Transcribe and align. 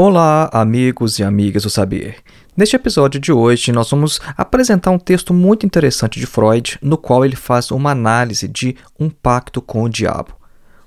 Olá, 0.00 0.48
amigos 0.52 1.18
e 1.18 1.24
amigas 1.24 1.64
do 1.64 1.70
saber. 1.70 2.18
Neste 2.56 2.76
episódio 2.76 3.18
de 3.18 3.32
hoje, 3.32 3.72
nós 3.72 3.90
vamos 3.90 4.20
apresentar 4.36 4.92
um 4.92 4.98
texto 4.98 5.34
muito 5.34 5.66
interessante 5.66 6.20
de 6.20 6.26
Freud, 6.26 6.78
no 6.80 6.96
qual 6.96 7.24
ele 7.24 7.34
faz 7.34 7.72
uma 7.72 7.90
análise 7.90 8.46
de 8.46 8.76
um 8.96 9.10
pacto 9.10 9.60
com 9.60 9.82
o 9.82 9.88
diabo. 9.88 10.36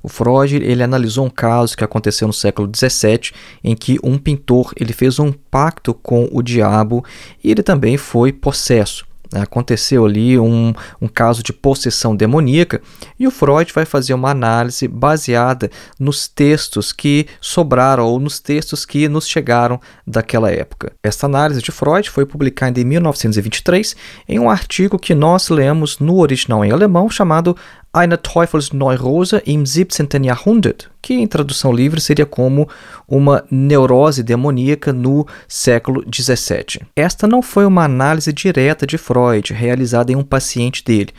O 0.01 0.07
Freud 0.07 0.55
ele 0.55 0.81
analisou 0.81 1.25
um 1.25 1.29
caso 1.29 1.75
que 1.75 1.83
aconteceu 1.83 2.25
no 2.25 2.33
século 2.33 2.71
XVII, 2.73 3.33
em 3.61 3.75
que 3.75 3.99
um 4.01 4.17
pintor 4.17 4.71
ele 4.77 4.93
fez 4.93 5.19
um 5.19 5.33
pacto 5.33 5.93
com 5.93 6.29
o 6.31 6.41
diabo 6.41 7.03
e 7.43 7.51
ele 7.51 7.63
também 7.63 7.97
foi 7.97 8.31
possesso. 8.31 9.05
Aconteceu 9.33 10.05
ali 10.05 10.37
um, 10.37 10.73
um 11.01 11.07
caso 11.07 11.41
de 11.41 11.53
possessão 11.53 12.15
demoníaca 12.15 12.81
e 13.17 13.25
o 13.25 13.31
Freud 13.31 13.71
vai 13.73 13.85
fazer 13.85 14.13
uma 14.13 14.29
análise 14.29 14.87
baseada 14.87 15.69
nos 15.99 16.27
textos 16.27 16.91
que 16.91 17.27
sobraram 17.39 18.05
ou 18.05 18.19
nos 18.19 18.39
textos 18.39 18.85
que 18.85 19.07
nos 19.07 19.27
chegaram 19.27 19.79
daquela 20.05 20.51
época. 20.51 20.91
Esta 21.01 21.27
análise 21.27 21.61
de 21.61 21.71
Freud 21.71 22.09
foi 22.09 22.25
publicada 22.25 22.79
em 22.79 22.83
1923 22.83 23.95
em 24.27 24.39
um 24.39 24.49
artigo 24.49 24.99
que 24.99 25.15
nós 25.15 25.49
lemos 25.49 25.99
no 25.99 26.19
original 26.19 26.65
em 26.65 26.71
alemão 26.71 27.09
chamado 27.09 27.55
Eine 27.93 28.17
Teufelsneurose 28.17 29.43
im 29.45 29.65
17. 29.65 30.25
Jahrhundert, 30.25 30.89
que 31.01 31.13
em 31.15 31.27
tradução 31.27 31.73
livre 31.73 31.99
seria 31.99 32.25
como 32.25 32.69
uma 33.05 33.43
neurose 33.51 34.23
demoníaca 34.23 34.93
no 34.93 35.27
século 35.45 36.01
17. 36.05 36.87
Esta 36.95 37.27
não 37.27 37.41
foi 37.41 37.65
uma 37.65 37.83
análise 37.83 38.31
direta 38.31 38.87
de 38.87 38.97
Freud, 38.97 39.51
realizada 39.51 40.09
em 40.09 40.15
um 40.15 40.23
paciente 40.23 40.85
dele. 40.85 41.11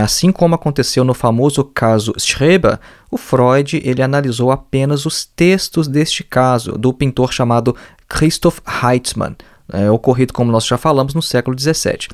Assim 0.00 0.30
como 0.30 0.54
aconteceu 0.54 1.02
no 1.02 1.12
famoso 1.12 1.64
caso 1.64 2.14
Schreber, 2.16 2.78
o 3.10 3.16
Freud 3.16 3.82
ele 3.84 4.00
analisou 4.00 4.52
apenas 4.52 5.04
os 5.06 5.24
textos 5.24 5.88
deste 5.88 6.22
caso, 6.22 6.78
do 6.78 6.92
pintor 6.92 7.32
chamado 7.32 7.74
Christoph 8.08 8.60
Heitzmann, 8.64 9.34
é, 9.72 9.90
ocorrido, 9.90 10.32
como 10.32 10.50
nós 10.50 10.64
já 10.64 10.78
falamos, 10.78 11.14
no 11.14 11.22
século 11.22 11.58
XVII. 11.58 12.08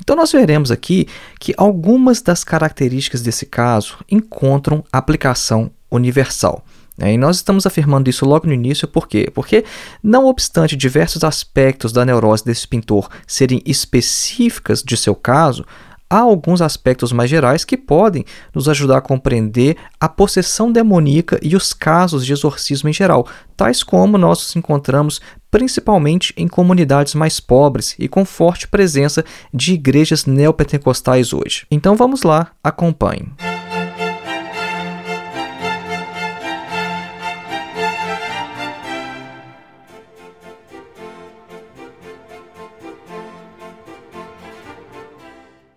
Então, 0.00 0.16
nós 0.16 0.32
veremos 0.32 0.70
aqui 0.70 1.06
que 1.38 1.54
algumas 1.56 2.20
das 2.20 2.42
características 2.42 3.22
desse 3.22 3.46
caso 3.46 3.98
encontram 4.10 4.84
aplicação 4.92 5.70
universal. 5.90 6.64
Né? 6.96 7.14
E 7.14 7.18
nós 7.18 7.36
estamos 7.36 7.66
afirmando 7.66 8.10
isso 8.10 8.26
logo 8.26 8.46
no 8.46 8.52
início, 8.52 8.86
por 8.86 9.08
quê? 9.08 9.30
Porque, 9.34 9.64
não 10.02 10.26
obstante 10.26 10.76
diversos 10.76 11.24
aspectos 11.24 11.92
da 11.92 12.04
neurose 12.04 12.44
desse 12.44 12.68
pintor 12.68 13.08
serem 13.26 13.62
específicas 13.64 14.82
de 14.82 14.96
seu 14.96 15.14
caso, 15.14 15.64
há 16.10 16.18
alguns 16.18 16.60
aspectos 16.60 17.12
mais 17.12 17.30
gerais 17.30 17.64
que 17.64 17.76
podem 17.76 18.24
nos 18.52 18.68
ajudar 18.68 18.98
a 18.98 19.00
compreender 19.00 19.76
a 20.00 20.08
possessão 20.08 20.72
demoníaca 20.72 21.38
e 21.40 21.54
os 21.54 21.72
casos 21.72 22.26
de 22.26 22.32
exorcismo 22.32 22.88
em 22.88 22.92
geral, 22.92 23.26
tais 23.56 23.84
como 23.84 24.18
nós 24.18 24.40
nos 24.40 24.56
encontramos 24.56 25.20
principalmente 25.50 26.34
em 26.36 26.48
comunidades 26.48 27.14
mais 27.14 27.38
pobres 27.38 27.94
e 27.98 28.08
com 28.08 28.24
forte 28.24 28.66
presença 28.66 29.24
de 29.54 29.74
igrejas 29.74 30.26
neopentecostais 30.26 31.32
hoje. 31.32 31.66
Então 31.70 31.96
vamos 31.96 32.22
lá, 32.22 32.50
acompanhe. 32.62 33.28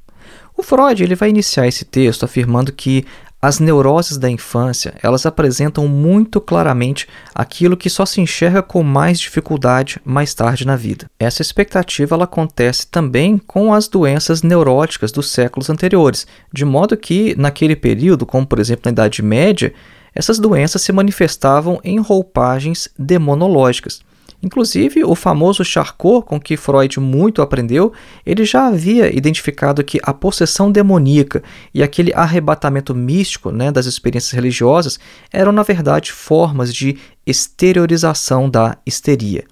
O 0.56 0.64
Freud 0.64 1.04
ele 1.04 1.16
vai 1.16 1.30
iniciar 1.30 1.68
esse 1.68 1.84
texto 1.84 2.24
afirmando 2.24 2.72
que 2.72 3.06
as 3.42 3.58
neuroses 3.58 4.20
da 4.20 4.30
infância, 4.30 4.94
elas 5.02 5.26
apresentam 5.26 5.88
muito 5.88 6.40
claramente 6.40 7.08
aquilo 7.34 7.76
que 7.76 7.90
só 7.90 8.06
se 8.06 8.22
enxerga 8.22 8.62
com 8.62 8.84
mais 8.84 9.20
dificuldade 9.20 10.00
mais 10.06 10.36
tarde 10.36 10.68
na 10.68 10.76
vida. 10.76 11.10
Essa 11.20 11.42
expectativa 11.42 12.14
ela 12.14 12.26
acontece 12.26 12.86
também 12.86 13.40
com 13.40 13.74
as 13.74 13.88
doenças 13.88 14.44
neuróticas 14.44 15.12
dos 15.12 15.32
séculos 15.32 15.72
anteriores, 15.72 16.28
de 16.54 16.64
modo 16.64 16.96
que 16.96 17.34
naquele 17.36 17.76
período, 17.76 18.28
como 18.28 18.46
por 18.46 18.60
exemplo 18.60 18.84
na 18.86 18.92
Idade 18.92 19.24
Média, 19.24 19.74
essas 20.14 20.40
doenças 20.40 20.82
se 20.82 20.92
manifestavam 20.92 21.80
em 21.84 22.00
roupagens 22.00 22.90
demonológicas. 22.98 24.02
Inclusive, 24.44 25.04
o 25.04 25.14
famoso 25.14 25.64
Charcot, 25.64 26.26
com 26.26 26.40
que 26.40 26.58
Freud 26.58 27.00
muito 27.00 27.42
aprendeu, 27.42 27.94
ele 28.26 28.44
já 28.44 28.68
havia 28.68 29.16
identificado 29.16 29.84
que 29.84 30.00
a 30.02 30.14
possessão 30.14 30.72
demoníaca 30.72 31.44
e 31.74 31.84
aquele 31.84 32.12
arrebatamento 32.14 32.96
místico 32.96 33.52
né, 33.52 33.72
das 33.72 33.86
experiências 33.86 34.32
religiosas 34.32 35.00
eram, 35.32 35.52
na 35.52 35.62
verdade, 35.62 36.12
formas 36.12 36.74
de 36.74 36.98
exteriorização 37.26 38.50
da 38.50 38.78
histeria. 38.84 39.44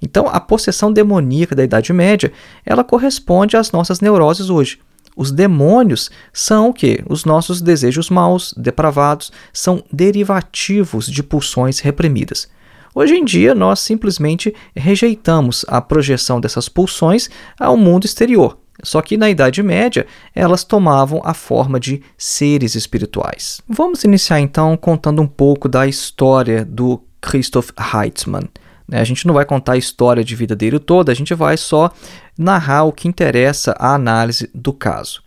Então, 0.00 0.28
a 0.28 0.38
possessão 0.38 0.92
demoníaca 0.92 1.54
da 1.54 1.64
Idade 1.64 1.92
Média, 1.92 2.32
ela 2.64 2.84
corresponde 2.84 3.56
às 3.56 3.72
nossas 3.72 4.00
neuroses 4.00 4.48
hoje. 4.48 4.78
Os 5.16 5.32
demônios 5.32 6.10
são 6.30 6.68
o 6.68 6.74
quê? 6.74 7.02
Os 7.08 7.24
nossos 7.24 7.62
desejos 7.62 8.10
maus, 8.10 8.52
depravados, 8.54 9.32
são 9.50 9.82
derivativos 9.90 11.06
de 11.06 11.22
pulsões 11.22 11.80
reprimidas. 11.80 12.48
Hoje 12.94 13.14
em 13.14 13.24
dia, 13.24 13.54
nós 13.54 13.80
simplesmente 13.80 14.54
rejeitamos 14.74 15.64
a 15.68 15.80
projeção 15.80 16.38
dessas 16.38 16.68
pulsões 16.68 17.30
ao 17.58 17.76
mundo 17.76 18.04
exterior. 18.04 18.58
Só 18.82 19.00
que 19.00 19.16
na 19.16 19.30
Idade 19.30 19.62
Média, 19.62 20.06
elas 20.34 20.62
tomavam 20.62 21.22
a 21.24 21.32
forma 21.32 21.80
de 21.80 22.02
seres 22.18 22.74
espirituais. 22.74 23.62
Vamos 23.66 24.04
iniciar 24.04 24.40
então 24.40 24.76
contando 24.76 25.22
um 25.22 25.26
pouco 25.26 25.66
da 25.66 25.86
história 25.86 26.64
do 26.64 27.02
Christoph 27.22 27.70
Heitzmann. 27.78 28.48
Né? 28.88 29.00
A 29.00 29.04
gente 29.04 29.26
não 29.26 29.34
vai 29.34 29.44
contar 29.44 29.72
a 29.72 29.78
história 29.78 30.24
de 30.24 30.34
vida 30.34 30.56
dele 30.56 30.78
toda, 30.78 31.12
a 31.12 31.14
gente 31.14 31.34
vai 31.34 31.56
só 31.56 31.90
narrar 32.38 32.84
o 32.84 32.92
que 32.92 33.08
interessa 33.08 33.74
à 33.78 33.94
análise 33.94 34.50
do 34.54 34.72
caso. 34.72 35.22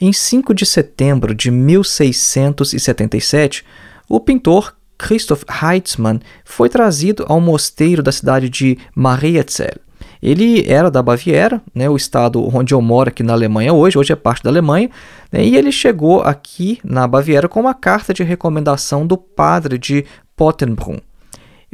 Em 0.00 0.12
5 0.12 0.52
de 0.52 0.66
setembro 0.66 1.34
de 1.34 1.50
1677, 1.50 3.64
o 4.08 4.18
pintor 4.18 4.74
Christoph 4.98 5.44
Heitzmann 5.62 6.20
foi 6.44 6.68
trazido 6.68 7.24
ao 7.28 7.40
mosteiro 7.40 8.02
da 8.02 8.12
cidade 8.12 8.48
de 8.48 8.78
Mariazell. 8.94 9.80
Ele 10.22 10.64
era 10.70 10.90
da 10.90 11.02
Baviera, 11.02 11.60
né, 11.74 11.90
o 11.90 11.96
estado 11.96 12.48
onde 12.56 12.72
eu 12.72 12.80
moro 12.80 13.08
aqui 13.08 13.24
na 13.24 13.32
Alemanha 13.32 13.72
hoje, 13.72 13.98
hoje 13.98 14.12
é 14.12 14.16
parte 14.16 14.42
da 14.42 14.50
Alemanha, 14.50 14.88
né, 15.32 15.44
e 15.44 15.56
ele 15.56 15.72
chegou 15.72 16.20
aqui 16.20 16.78
na 16.84 17.08
Baviera 17.08 17.48
com 17.48 17.60
uma 17.60 17.74
carta 17.74 18.14
de 18.14 18.22
recomendação 18.22 19.04
do 19.04 19.16
padre 19.16 19.78
de 19.78 20.04
Pottenbrunn. 20.36 21.00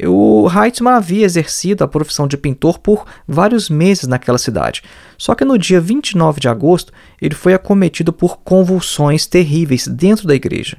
O 0.07 0.47
Heitzmann 0.49 0.95
havia 0.95 1.25
exercido 1.25 1.83
a 1.83 1.87
profissão 1.87 2.27
de 2.27 2.37
pintor 2.37 2.79
por 2.79 3.05
vários 3.27 3.69
meses 3.69 4.07
naquela 4.07 4.37
cidade. 4.37 4.81
Só 5.17 5.35
que 5.35 5.43
no 5.43 5.57
dia 5.57 5.81
29 5.81 6.39
de 6.39 6.47
agosto, 6.47 6.93
ele 7.21 7.35
foi 7.35 7.53
acometido 7.53 8.13
por 8.13 8.37
convulsões 8.37 9.25
terríveis 9.25 9.87
dentro 9.87 10.25
da 10.25 10.35
igreja. 10.35 10.77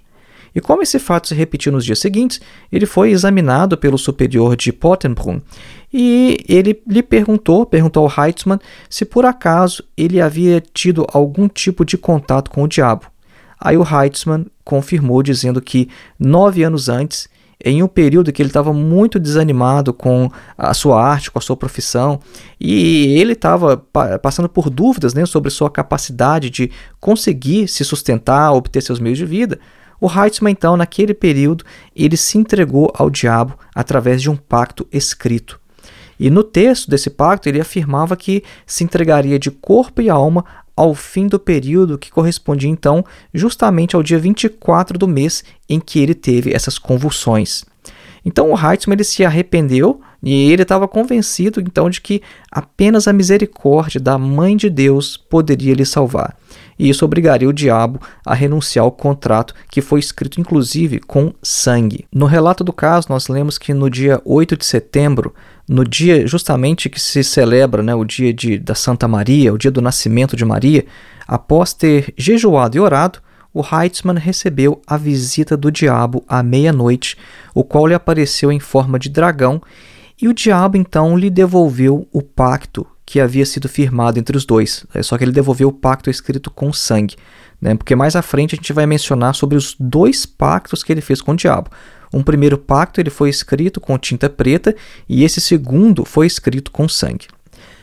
E 0.54 0.60
como 0.60 0.82
esse 0.82 0.98
fato 0.98 1.28
se 1.28 1.34
repetiu 1.34 1.70
nos 1.70 1.84
dias 1.84 1.98
seguintes, 1.98 2.40
ele 2.72 2.86
foi 2.86 3.10
examinado 3.10 3.76
pelo 3.76 3.98
superior 3.98 4.56
de 4.56 4.72
Pottenbrunn 4.72 5.40
e 5.92 6.38
ele 6.48 6.80
lhe 6.86 7.02
perguntou, 7.02 7.66
perguntou 7.66 8.04
ao 8.04 8.26
Heitzmann 8.26 8.58
se 8.88 9.04
por 9.04 9.24
acaso 9.24 9.84
ele 9.96 10.20
havia 10.20 10.60
tido 10.60 11.06
algum 11.12 11.48
tipo 11.48 11.84
de 11.84 11.96
contato 11.96 12.50
com 12.50 12.62
o 12.62 12.68
diabo. 12.68 13.06
Aí 13.60 13.76
o 13.76 13.84
Heitzmann 13.84 14.46
confirmou 14.64 15.22
dizendo 15.22 15.60
que 15.60 15.88
nove 16.18 16.62
anos 16.62 16.88
antes 16.88 17.28
em 17.64 17.82
um 17.82 17.88
período 17.88 18.32
que 18.32 18.40
ele 18.40 18.48
estava 18.48 18.72
muito 18.72 19.18
desanimado 19.18 19.92
com 19.92 20.30
a 20.56 20.72
sua 20.72 21.02
arte, 21.02 21.30
com 21.30 21.38
a 21.38 21.42
sua 21.42 21.56
profissão, 21.56 22.20
e 22.58 23.18
ele 23.18 23.32
estava 23.32 23.76
passando 24.22 24.48
por 24.48 24.70
dúvidas 24.70 25.14
né, 25.14 25.26
sobre 25.26 25.50
sua 25.50 25.70
capacidade 25.70 26.48
de 26.48 26.70
conseguir 26.98 27.68
se 27.68 27.84
sustentar, 27.84 28.52
obter 28.52 28.82
seus 28.82 28.98
meios 28.98 29.18
de 29.18 29.26
vida. 29.26 29.58
O 30.00 30.08
Heitzmann, 30.08 30.52
então, 30.52 30.76
naquele 30.76 31.12
período, 31.12 31.64
ele 31.94 32.16
se 32.16 32.38
entregou 32.38 32.90
ao 32.94 33.10
diabo 33.10 33.58
através 33.74 34.22
de 34.22 34.30
um 34.30 34.36
pacto 34.36 34.86
escrito. 34.90 35.60
E 36.18 36.28
no 36.28 36.44
texto 36.44 36.90
desse 36.90 37.08
pacto, 37.08 37.48
ele 37.48 37.60
afirmava 37.60 38.14
que 38.14 38.44
se 38.66 38.84
entregaria 38.84 39.38
de 39.38 39.50
corpo 39.50 40.02
e 40.02 40.10
alma 40.10 40.44
ao 40.80 40.94
fim 40.94 41.26
do 41.26 41.38
período 41.38 41.98
que 41.98 42.10
correspondia 42.10 42.70
então 42.70 43.04
justamente 43.34 43.94
ao 43.94 44.02
dia 44.02 44.18
24 44.18 44.98
do 44.98 45.06
mês 45.06 45.44
em 45.68 45.78
que 45.78 45.98
ele 45.98 46.14
teve 46.14 46.54
essas 46.54 46.78
convulsões. 46.78 47.66
Então 48.24 48.50
o 48.50 48.54
Heitzman 48.54 48.94
ele 48.94 49.04
se 49.04 49.22
arrependeu 49.22 50.00
e 50.22 50.50
ele 50.50 50.62
estava 50.62 50.88
convencido 50.88 51.60
então 51.60 51.90
de 51.90 52.00
que 52.00 52.22
apenas 52.50 53.06
a 53.06 53.12
misericórdia 53.12 54.00
da 54.00 54.16
Mãe 54.16 54.56
de 54.56 54.70
Deus 54.70 55.18
poderia 55.18 55.74
lhe 55.74 55.84
salvar. 55.84 56.34
E 56.78 56.88
isso 56.88 57.04
obrigaria 57.04 57.48
o 57.48 57.52
diabo 57.52 58.00
a 58.24 58.32
renunciar 58.32 58.82
ao 58.82 58.90
contrato 58.90 59.54
que 59.70 59.82
foi 59.82 60.00
escrito 60.00 60.40
inclusive 60.40 60.98
com 61.00 61.34
sangue. 61.42 62.06
No 62.10 62.24
relato 62.24 62.64
do 62.64 62.72
caso, 62.72 63.08
nós 63.10 63.28
lemos 63.28 63.58
que 63.58 63.74
no 63.74 63.90
dia 63.90 64.18
8 64.24 64.56
de 64.56 64.64
setembro 64.64 65.34
no 65.70 65.84
dia 65.84 66.26
justamente 66.26 66.88
que 66.88 67.00
se 67.00 67.22
celebra 67.22 67.80
né, 67.80 67.94
o 67.94 68.04
dia 68.04 68.34
de, 68.34 68.58
da 68.58 68.74
Santa 68.74 69.06
Maria, 69.06 69.54
o 69.54 69.58
dia 69.58 69.70
do 69.70 69.80
nascimento 69.80 70.34
de 70.34 70.44
Maria, 70.44 70.84
após 71.28 71.72
ter 71.72 72.12
jejuado 72.16 72.76
e 72.76 72.80
orado, 72.80 73.20
o 73.54 73.62
Heitzmann 73.62 74.18
recebeu 74.18 74.82
a 74.84 74.96
visita 74.96 75.56
do 75.56 75.70
diabo 75.70 76.24
à 76.26 76.42
meia-noite, 76.42 77.16
o 77.54 77.62
qual 77.62 77.86
lhe 77.86 77.94
apareceu 77.94 78.50
em 78.50 78.58
forma 78.58 78.98
de 78.98 79.08
dragão, 79.08 79.62
e 80.20 80.26
o 80.26 80.34
diabo 80.34 80.76
então 80.76 81.16
lhe 81.16 81.30
devolveu 81.30 82.08
o 82.12 82.20
pacto 82.20 82.84
que 83.06 83.20
havia 83.20 83.46
sido 83.46 83.68
firmado 83.68 84.18
entre 84.18 84.36
os 84.36 84.44
dois. 84.44 84.84
É 84.92 85.04
só 85.04 85.16
que 85.16 85.22
ele 85.22 85.30
devolveu 85.30 85.68
o 85.68 85.72
pacto 85.72 86.10
escrito 86.10 86.50
com 86.50 86.72
sangue, 86.72 87.14
né? 87.60 87.76
porque 87.76 87.94
mais 87.94 88.16
à 88.16 88.22
frente 88.22 88.56
a 88.56 88.56
gente 88.56 88.72
vai 88.72 88.86
mencionar 88.86 89.36
sobre 89.36 89.56
os 89.56 89.76
dois 89.78 90.26
pactos 90.26 90.82
que 90.82 90.92
ele 90.92 91.00
fez 91.00 91.22
com 91.22 91.30
o 91.30 91.36
diabo. 91.36 91.70
Um 92.12 92.22
primeiro 92.22 92.58
pacto 92.58 93.00
ele 93.00 93.10
foi 93.10 93.28
escrito 93.28 93.80
com 93.80 93.98
tinta 93.98 94.28
preta 94.28 94.74
e 95.08 95.24
esse 95.24 95.40
segundo 95.40 96.04
foi 96.04 96.26
escrito 96.26 96.70
com 96.70 96.88
sangue. 96.88 97.28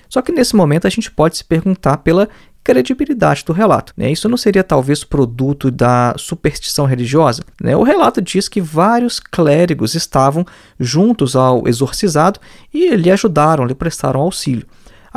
Só 0.09 0.21
que 0.21 0.31
nesse 0.31 0.56
momento 0.56 0.88
a 0.88 0.89
gente 0.89 1.12
pode 1.12 1.38
se 1.38 1.44
perguntar 1.44 1.97
pela 1.97 2.29
credibilidade 2.68 3.45
do 3.45 3.53
relato. 3.53 3.94
Né? 3.95 4.12
Isso 4.12 4.27
não 4.27 4.35
seria 4.35 4.62
talvez 4.63 5.01
produto 5.01 5.71
da 5.71 6.13
superstição 6.18 6.85
religiosa? 6.85 7.41
Né? 7.62 7.77
O 7.77 7.83
relato 7.83 8.21
diz 8.21 8.50
que 8.50 8.59
vários 8.59 9.21
clérigos 9.21 9.95
estavam 9.95 10.45
juntos 10.77 11.33
ao 11.33 11.65
exorcizado 11.65 12.41
e 12.74 12.94
lhe 12.95 13.09
ajudaram, 13.09 13.65
lhe 13.65 13.74
prestaram 13.74 14.19
auxílio. 14.19 14.68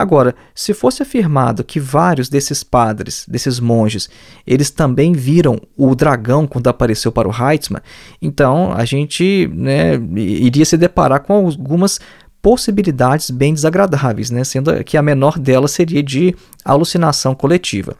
Agora, 0.00 0.34
se 0.54 0.72
fosse 0.72 1.02
afirmado 1.02 1.62
que 1.62 1.78
vários 1.78 2.30
desses 2.30 2.64
padres, 2.64 3.26
desses 3.28 3.60
monges, 3.60 4.08
eles 4.46 4.70
também 4.70 5.12
viram 5.12 5.60
o 5.76 5.94
dragão 5.94 6.46
quando 6.46 6.68
apareceu 6.68 7.12
para 7.12 7.28
o 7.28 7.30
Heitzmann, 7.30 7.82
então 8.22 8.72
a 8.72 8.86
gente 8.86 9.46
né, 9.52 9.96
iria 10.16 10.64
se 10.64 10.78
deparar 10.78 11.20
com 11.20 11.34
algumas 11.34 12.00
possibilidades 12.40 13.30
bem 13.30 13.52
desagradáveis, 13.52 14.30
né, 14.30 14.42
sendo 14.42 14.82
que 14.84 14.96
a 14.96 15.02
menor 15.02 15.38
delas 15.38 15.72
seria 15.72 16.02
de 16.02 16.34
alucinação 16.64 17.34
coletiva. 17.34 17.94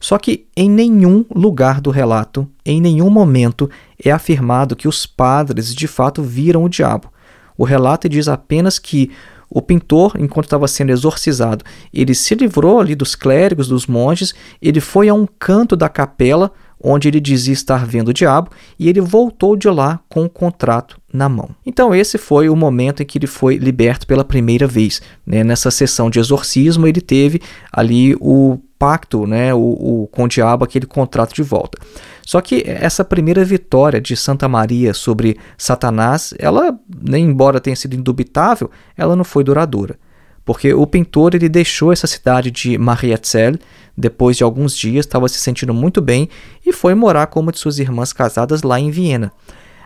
Só 0.00 0.16
que 0.16 0.46
em 0.56 0.70
nenhum 0.70 1.22
lugar 1.34 1.82
do 1.82 1.90
relato, 1.90 2.48
em 2.64 2.80
nenhum 2.80 3.10
momento, 3.10 3.68
é 4.02 4.10
afirmado 4.10 4.74
que 4.74 4.88
os 4.88 5.04
padres 5.04 5.74
de 5.74 5.86
fato 5.86 6.22
viram 6.22 6.64
o 6.64 6.68
diabo. 6.70 7.12
O 7.58 7.64
relato 7.64 8.08
diz 8.08 8.26
apenas 8.26 8.78
que 8.78 9.10
o 9.54 9.60
pintor, 9.60 10.14
enquanto 10.18 10.46
estava 10.46 10.66
sendo 10.66 10.90
exorcizado, 10.90 11.64
ele 11.92 12.14
se 12.14 12.34
livrou 12.34 12.80
ali 12.80 12.94
dos 12.94 13.14
clérigos, 13.14 13.68
dos 13.68 13.86
monges, 13.86 14.34
ele 14.60 14.80
foi 14.80 15.08
a 15.08 15.14
um 15.14 15.26
canto 15.38 15.76
da 15.76 15.88
capela 15.88 16.50
onde 16.82 17.06
ele 17.06 17.20
dizia 17.20 17.52
estar 17.52 17.86
vendo 17.86 18.08
o 18.08 18.14
diabo, 18.14 18.50
e 18.76 18.88
ele 18.88 19.00
voltou 19.00 19.56
de 19.56 19.68
lá 19.68 20.00
com 20.08 20.24
o 20.24 20.28
contrato 20.28 21.00
na 21.12 21.28
mão. 21.28 21.50
Então, 21.64 21.94
esse 21.94 22.18
foi 22.18 22.48
o 22.48 22.56
momento 22.56 23.02
em 23.02 23.06
que 23.06 23.18
ele 23.18 23.28
foi 23.28 23.56
liberto 23.56 24.04
pela 24.04 24.24
primeira 24.24 24.66
vez. 24.66 25.00
Né? 25.24 25.44
Nessa 25.44 25.70
sessão 25.70 26.10
de 26.10 26.18
exorcismo, 26.18 26.86
ele 26.86 27.00
teve 27.00 27.40
ali 27.72 28.16
o 28.20 28.58
pacto 28.78 29.28
né, 29.28 29.54
o, 29.54 29.58
o, 29.58 30.08
com 30.10 30.24
o 30.24 30.28
diabo, 30.28 30.64
aquele 30.64 30.86
contrato 30.86 31.32
de 31.32 31.42
volta. 31.42 31.78
Só 32.24 32.40
que 32.40 32.62
essa 32.66 33.04
primeira 33.04 33.44
vitória 33.44 34.00
de 34.00 34.16
Santa 34.16 34.48
Maria 34.48 34.94
sobre 34.94 35.36
Satanás, 35.58 36.32
ela, 36.38 36.78
embora 37.12 37.60
tenha 37.60 37.76
sido 37.76 37.96
indubitável, 37.96 38.70
ela 38.96 39.16
não 39.16 39.24
foi 39.24 39.42
duradoura. 39.44 39.98
Porque 40.44 40.72
o 40.72 40.86
pintor 40.86 41.34
ele 41.34 41.48
deixou 41.48 41.92
essa 41.92 42.06
cidade 42.06 42.50
de 42.50 42.76
Mariazell, 42.76 43.58
depois 43.96 44.36
de 44.36 44.42
alguns 44.42 44.76
dias, 44.76 45.06
estava 45.06 45.28
se 45.28 45.38
sentindo 45.38 45.74
muito 45.74 46.00
bem 46.00 46.28
e 46.64 46.72
foi 46.72 46.94
morar 46.94 47.26
com 47.28 47.40
uma 47.40 47.52
de 47.52 47.58
suas 47.58 47.78
irmãs 47.78 48.12
casadas 48.12 48.62
lá 48.62 48.80
em 48.80 48.90
Viena. 48.90 49.32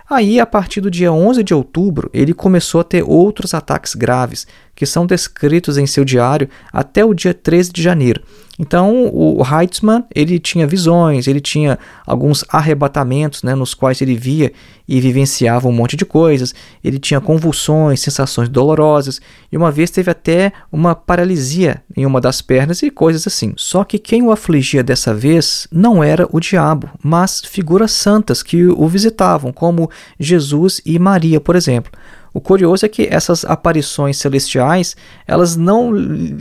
Aí, 0.09 0.38
a 0.38 0.47
partir 0.47 0.81
do 0.81 0.90
dia 0.90 1.12
11 1.12 1.43
de 1.43 1.52
outubro, 1.52 2.09
ele 2.14 2.33
começou 2.33 2.81
a 2.81 2.85
ter 2.85 3.02
outros 3.02 3.52
ataques 3.52 3.95
graves, 3.95 4.47
que 4.75 4.87
são 4.87 5.05
descritos 5.05 5.76
em 5.76 5.87
seu 5.87 6.05
diário 6.05 6.49
até 6.73 7.05
o 7.05 7.12
dia 7.12 7.35
13 7.35 7.73
de 7.73 7.83
janeiro. 7.83 8.23
Então, 8.59 9.11
o 9.13 9.43
Heitzmann, 9.45 10.05
ele 10.15 10.39
tinha 10.39 10.67
visões, 10.67 11.27
ele 11.27 11.41
tinha 11.41 11.79
alguns 12.07 12.43
arrebatamentos, 12.49 13.43
né, 13.43 13.55
nos 13.55 13.75
quais 13.75 14.01
ele 14.01 14.17
via 14.17 14.51
e 14.89 14.99
vivenciava 14.99 15.69
um 15.69 15.73
monte 15.73 15.97
de 15.97 16.07
coisas, 16.07 16.55
ele 16.83 16.99
tinha 16.99 17.21
convulsões, 17.21 18.01
sensações 18.01 18.49
dolorosas, 18.49 19.21
e 19.53 19.57
uma 19.57 19.71
vez 19.71 19.91
teve 19.91 20.11
até 20.11 20.53
uma 20.73 20.95
paralisia 20.95 21.83
em 21.95 22.07
uma 22.07 22.21
das 22.21 22.41
pernas 22.41 22.83
e 22.83 22.91
coisas 22.91 23.27
assim. 23.27 23.53
Só 23.57 23.85
que 23.85 23.99
quem 23.99 24.23
o 24.23 24.31
afligia 24.31 24.83
dessa 24.83 25.13
vez 25.13 25.69
não 25.71 26.03
era 26.03 26.27
o 26.33 26.41
diabo, 26.41 26.89
mas 27.03 27.43
figuras 27.45 27.93
santas 27.93 28.43
que 28.43 28.67
o 28.67 28.89
visitavam, 28.89 29.53
como 29.53 29.91
Jesus 30.19 30.81
e 30.87 30.99
Maria, 30.99 31.41
por 31.41 31.57
exemplo. 31.57 31.93
O 32.37 32.40
curioso 32.43 32.85
é 32.85 32.88
que 32.90 33.09
essas 33.11 33.47
aparições 33.47 34.19
celestiais, 34.19 34.95
elas 35.26 35.57
não 35.57 35.90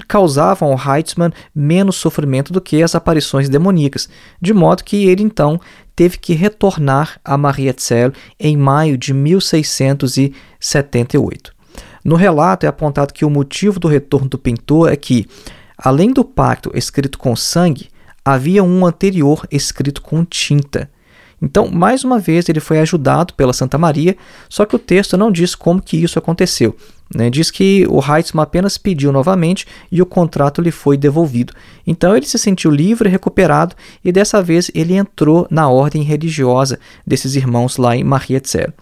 causavam 0.10 0.74
ao 0.74 0.78
Heitzmann 0.78 1.32
menos 1.56 1.96
sofrimento 1.96 2.52
do 2.52 2.60
que 2.60 2.84
as 2.84 2.96
aparições 2.96 3.48
demoníacas, 3.48 4.10
de 4.42 4.54
modo 4.54 4.84
que 4.84 5.08
ele 5.08 5.24
então 5.24 5.58
teve 5.96 6.18
que 6.18 6.34
retornar 6.34 7.18
a 7.24 7.38
Marietzel 7.38 8.12
em 8.38 8.58
maio 8.58 8.98
de 8.98 9.14
1678. 9.14 11.54
No 12.04 12.18
relato 12.18 12.66
é 12.66 12.68
apontado 12.68 13.14
que 13.14 13.24
o 13.24 13.30
motivo 13.30 13.80
do 13.80 13.88
retorno 13.88 14.28
do 14.28 14.38
pintor 14.38 14.92
é 14.92 14.98
que, 14.98 15.25
além 15.78 16.12
do 16.12 16.25
pacto 16.25 16.74
escrito 16.75 17.18
com 17.18 17.38
sangue, 17.38 17.88
havia 18.25 18.62
um 18.62 18.86
anterior 18.86 19.48
escrito 19.50 20.02
com 20.02 20.25
tinta. 20.25 20.90
Então, 21.42 21.70
mais 21.70 22.04
uma 22.04 22.20
vez, 22.20 22.48
ele 22.50 22.60
foi 22.60 22.80
ajudado 22.80 23.34
pela 23.34 23.54
Santa 23.54 23.77
Maria, 23.77 24.15
só 24.50 24.65
que 24.65 24.75
o 24.75 24.80
texto 24.80 25.18
não 25.18 25.32
diz 25.32 25.54
como 25.54 25.82
que 25.82 25.98
isso 25.98 26.18
aconteceu. 26.18 26.75
Né? 27.13 27.30
Diz 27.30 27.51
que 27.51 27.86
o 27.88 28.00
Heitzmann 28.00 28.44
apenas 28.44 28.77
pediu 28.77 29.12
novamente 29.12 29.68
e 29.92 30.01
o 30.01 30.06
contrato 30.06 30.62
lhe 30.62 30.72
foi 30.72 30.98
devolvido. 30.98 31.54
Então 31.86 32.15
ele 32.15 32.25
se 32.25 32.39
sentiu 32.39 32.72
livre, 32.72 33.10
recuperado 33.10 33.75
e 34.04 34.12
dessa 34.12 34.42
vez 34.42 34.72
ele 34.74 34.96
entrou 34.96 35.48
na 35.50 35.70
ordem 35.70 36.01
religiosa 36.01 36.80
desses 37.06 37.36
irmãos 37.36 37.77
lá 37.77 37.96
em 37.96 38.04
Marietzel. 38.04 38.74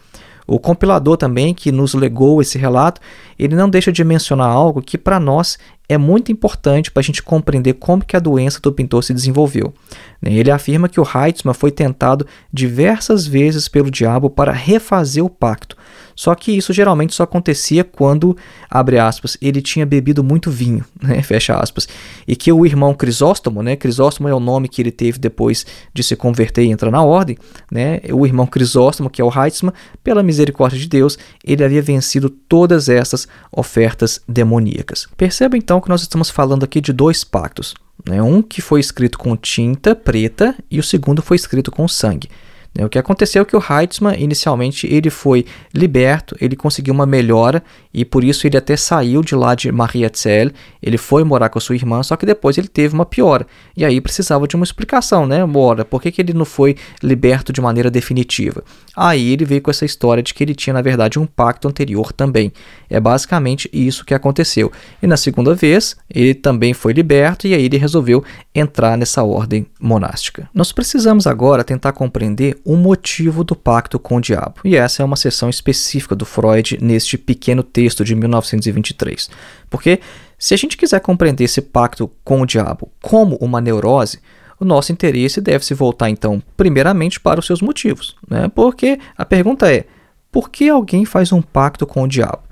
O 0.47 0.59
compilador 0.59 1.17
também, 1.17 1.53
que 1.53 1.71
nos 1.71 1.93
legou 1.93 2.41
esse 2.41 2.57
relato, 2.57 2.99
ele 3.39 3.55
não 3.55 3.69
deixa 3.69 3.91
de 3.91 4.03
mencionar 4.03 4.49
algo 4.49 4.81
que 4.81 4.97
para 4.97 5.19
nós 5.19 5.57
é 5.87 5.97
muito 5.97 6.31
importante 6.31 6.91
para 6.91 7.01
a 7.01 7.03
gente 7.03 7.21
compreender 7.21 7.73
como 7.73 8.05
que 8.05 8.15
a 8.15 8.19
doença 8.19 8.59
do 8.61 8.71
pintor 8.71 9.03
se 9.03 9.13
desenvolveu. 9.13 9.73
Ele 10.21 10.51
afirma 10.51 10.89
que 10.89 10.99
o 10.99 11.03
Heitzmann 11.07 11.53
foi 11.53 11.71
tentado 11.71 12.25
diversas 12.51 13.27
vezes 13.27 13.67
pelo 13.67 13.91
diabo 13.91 14.29
para 14.29 14.51
refazer 14.51 15.23
o 15.23 15.29
pacto, 15.29 15.77
só 16.15 16.33
que 16.35 16.51
isso 16.51 16.73
geralmente 16.73 17.13
só 17.13 17.23
acontecia 17.23 17.83
quando, 17.83 18.35
abre 18.69 18.99
aspas, 18.99 19.37
ele 19.41 19.61
tinha 19.61 19.85
bebido 19.85 20.23
muito 20.23 20.51
vinho, 20.51 20.85
né, 21.01 21.21
fecha 21.21 21.55
aspas, 21.55 21.87
e 22.27 22.35
que 22.35 22.51
o 22.51 22.65
irmão 22.65 22.93
Crisóstomo, 22.93 23.61
né, 23.63 23.75
Crisóstomo 23.75 24.27
é 24.27 24.33
o 24.33 24.39
nome 24.39 24.67
que 24.67 24.81
ele 24.81 24.91
teve 24.91 25.19
depois 25.19 25.65
de 25.93 26.03
se 26.03 26.15
converter 26.15 26.63
e 26.63 26.71
entrar 26.71 26.91
na 26.91 27.03
ordem, 27.03 27.37
né, 27.71 27.99
o 28.11 28.25
irmão 28.25 28.45
Crisóstomo, 28.45 29.09
que 29.09 29.21
é 29.21 29.25
o 29.25 29.31
Heitzmann, 29.31 29.73
pela 30.03 30.23
misericórdia 30.23 30.79
de 30.79 30.87
Deus, 30.87 31.17
ele 31.43 31.63
havia 31.63 31.81
vencido 31.81 32.29
todas 32.29 32.89
essas 32.89 33.27
ofertas 33.51 34.21
demoníacas. 34.27 35.07
Perceba 35.17 35.57
então 35.57 35.81
que 35.81 35.89
nós 35.89 36.01
estamos 36.01 36.29
falando 36.29 36.63
aqui 36.63 36.81
de 36.81 36.93
dois 36.93 37.23
pactos, 37.23 37.73
né, 38.07 38.21
um 38.21 38.41
que 38.41 38.61
foi 38.61 38.79
escrito 38.79 39.17
com 39.17 39.35
tinta 39.35 39.95
preta 39.95 40.55
e 40.69 40.79
o 40.79 40.83
segundo 40.83 41.21
foi 41.21 41.35
escrito 41.35 41.71
com 41.71 41.87
sangue. 41.87 42.29
Né, 42.75 42.85
o 42.85 42.89
que 42.89 42.97
aconteceu 42.97 43.43
é 43.43 43.45
que 43.45 43.55
o 43.55 43.61
Heitzmann, 43.61 44.19
inicialmente, 44.19 44.87
ele 44.87 45.09
foi 45.09 45.45
liberto, 45.73 46.35
ele 46.41 46.55
conseguiu 46.55 46.93
uma 46.93 47.05
melhora 47.05 47.63
e 47.93 48.03
por 48.03 48.23
isso 48.23 48.47
ele 48.47 48.57
até 48.57 48.75
saiu 48.75 49.21
de 49.21 49.35
lá 49.35 49.53
de 49.53 49.71
Marietzel, 49.71 50.51
ele 50.81 50.97
foi 50.97 51.23
morar 51.23 51.49
com 51.49 51.59
a 51.59 51.61
sua 51.61 51.75
irmã, 51.75 52.01
só 52.01 52.15
que 52.15 52.25
depois 52.25 52.57
ele 52.57 52.67
teve 52.67 52.95
uma 52.95 53.05
piora. 53.05 53.45
E 53.77 53.85
aí 53.85 54.01
precisava 54.01 54.47
de 54.47 54.55
uma 54.55 54.63
explicação, 54.63 55.27
né? 55.27 55.45
Bora, 55.45 55.85
por 55.85 56.01
que, 56.01 56.11
que 56.11 56.21
ele 56.21 56.33
não 56.33 56.45
foi 56.45 56.75
liberto 57.01 57.53
de 57.53 57.61
maneira 57.61 57.91
definitiva? 57.91 58.63
Aí 58.95 59.31
ele 59.31 59.43
veio 59.43 59.61
com 59.61 59.71
essa 59.71 59.85
história 59.85 60.21
de 60.21 60.33
que 60.33 60.43
ele 60.43 60.53
tinha, 60.53 60.73
na 60.73 60.81
verdade, 60.81 61.17
um 61.17 61.25
pacto 61.25 61.67
anterior 61.67 62.11
também. 62.11 62.51
É 62.89 62.99
basicamente 62.99 63.69
isso 63.73 64.05
que 64.05 64.13
aconteceu. 64.13 64.71
E 65.01 65.07
na 65.07 65.17
segunda 65.17 65.55
vez, 65.55 65.95
ele 66.09 66.33
também 66.35 66.73
foi 66.73 66.93
liberto 66.93 67.47
e 67.47 67.53
aí 67.55 67.65
ele 67.65 67.77
resolveu 67.77 68.23
entrar 68.53 68.97
nessa 68.97 69.23
ordem 69.23 69.65
monástica. 69.79 70.47
Nós 70.53 70.71
precisamos 70.71 71.25
agora 71.25 71.63
tentar 71.63 71.93
compreender 71.93 72.57
o 72.63 72.75
motivo 72.75 73.43
do 73.43 73.55
pacto 73.55 73.97
com 73.97 74.17
o 74.17 74.21
diabo. 74.21 74.55
E 74.63 74.75
essa 74.75 75.01
é 75.01 75.05
uma 75.05 75.15
seção 75.15 75.49
específica 75.49 76.15
do 76.15 76.25
Freud 76.25 76.77
neste 76.79 77.17
pequeno 77.17 77.63
texto 77.63 78.05
de 78.05 78.13
1923. 78.13 79.29
Porque 79.69 79.99
se 80.37 80.53
a 80.53 80.57
gente 80.57 80.77
quiser 80.77 80.99
compreender 80.99 81.45
esse 81.45 81.61
pacto 81.61 82.11
com 82.23 82.41
o 82.41 82.45
diabo 82.45 82.91
como 83.01 83.37
uma 83.37 83.59
neurose, 83.59 84.19
o 84.63 84.67
nosso 84.67 84.91
interesse 84.91 85.39
deve 85.39 85.65
se 85.65 85.73
voltar 85.73 86.09
então 86.09 86.41
primeiramente 86.57 87.19
para 87.19 87.39
os 87.39 87.45
seus 87.45 87.61
motivos, 87.61 88.15
né? 88.27 88.49
Porque 88.53 88.99
a 89.17 89.25
pergunta 89.25 89.71
é: 89.71 89.85
por 90.31 90.49
que 90.49 90.69
alguém 90.69 91.05
faz 91.05 91.31
um 91.31 91.41
pacto 91.41 91.85
com 91.85 92.03
o 92.03 92.07
diabo? 92.07 92.43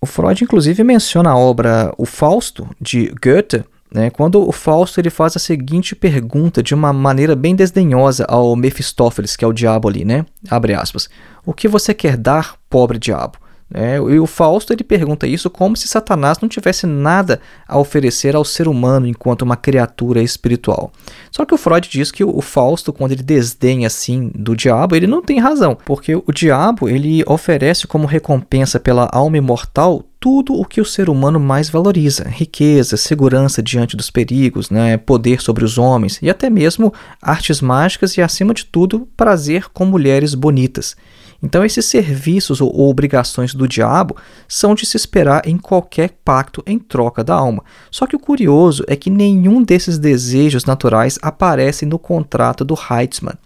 O 0.00 0.06
Freud 0.06 0.44
inclusive 0.44 0.82
menciona 0.82 1.30
a 1.30 1.36
obra 1.36 1.92
O 1.98 2.06
Fausto 2.06 2.68
de 2.80 3.12
Goethe 3.22 3.64
né, 3.92 4.08
quando 4.08 4.46
o 4.46 4.52
Fausto 4.52 5.00
ele 5.00 5.10
faz 5.10 5.36
a 5.36 5.40
seguinte 5.40 5.96
pergunta 5.96 6.62
de 6.62 6.74
uma 6.74 6.92
maneira 6.92 7.34
bem 7.34 7.56
desdenhosa 7.56 8.24
ao 8.28 8.54
Mefistófeles, 8.54 9.34
que 9.34 9.44
é 9.44 9.48
o 9.48 9.52
diabo 9.52 9.88
ali, 9.88 10.04
né? 10.04 10.24
Abre 10.48 10.74
aspas. 10.74 11.08
O 11.44 11.52
que 11.52 11.66
você 11.66 11.92
quer 11.92 12.16
dar, 12.16 12.54
pobre 12.68 12.98
diabo? 12.98 13.38
É, 13.72 13.96
e 13.96 14.18
o 14.18 14.26
Fausto 14.26 14.72
ele 14.72 14.82
pergunta 14.82 15.26
isso 15.26 15.48
como 15.48 15.76
se 15.76 15.86
Satanás 15.86 16.38
não 16.40 16.48
tivesse 16.48 16.86
nada 16.86 17.40
a 17.68 17.78
oferecer 17.78 18.34
ao 18.34 18.44
ser 18.44 18.66
humano 18.66 19.06
enquanto 19.06 19.42
uma 19.42 19.56
criatura 19.56 20.20
espiritual. 20.20 20.92
Só 21.30 21.44
que 21.44 21.54
o 21.54 21.58
Freud 21.58 21.88
diz 21.88 22.10
que 22.10 22.24
o 22.24 22.40
Fausto, 22.40 22.92
quando 22.92 23.12
ele 23.12 23.22
desdenha 23.22 23.86
assim 23.86 24.30
do 24.34 24.56
diabo, 24.56 24.96
ele 24.96 25.06
não 25.06 25.22
tem 25.22 25.38
razão, 25.38 25.78
porque 25.84 26.16
o 26.16 26.32
diabo 26.32 26.88
ele 26.88 27.22
oferece 27.26 27.86
como 27.86 28.06
recompensa 28.06 28.80
pela 28.80 29.08
alma 29.12 29.38
imortal 29.38 30.04
tudo 30.18 30.52
o 30.52 30.66
que 30.66 30.80
o 30.80 30.84
ser 30.84 31.08
humano 31.08 31.40
mais 31.40 31.70
valoriza: 31.70 32.28
riqueza, 32.28 32.96
segurança 32.96 33.62
diante 33.62 33.96
dos 33.96 34.10
perigos, 34.10 34.68
né, 34.68 34.96
poder 34.96 35.40
sobre 35.40 35.64
os 35.64 35.78
homens 35.78 36.18
e 36.20 36.28
até 36.28 36.50
mesmo 36.50 36.92
artes 37.22 37.60
mágicas 37.60 38.16
e, 38.16 38.20
acima 38.20 38.52
de 38.52 38.66
tudo, 38.66 39.08
prazer 39.16 39.68
com 39.72 39.86
mulheres 39.86 40.34
bonitas. 40.34 40.94
Então, 41.42 41.64
esses 41.64 41.86
serviços 41.86 42.60
ou 42.60 42.88
obrigações 42.88 43.54
do 43.54 43.66
diabo 43.66 44.16
são 44.46 44.74
de 44.74 44.84
se 44.84 44.96
esperar 44.96 45.46
em 45.46 45.56
qualquer 45.56 46.10
pacto 46.24 46.62
em 46.66 46.78
troca 46.78 47.24
da 47.24 47.34
alma. 47.34 47.64
Só 47.90 48.06
que 48.06 48.14
o 48.14 48.20
curioso 48.20 48.84
é 48.86 48.94
que 48.94 49.08
nenhum 49.08 49.62
desses 49.62 49.98
desejos 49.98 50.64
naturais 50.64 51.18
aparece 51.22 51.86
no 51.86 51.98
contrato 51.98 52.64
do 52.64 52.74
Heitzmann. 52.74 53.38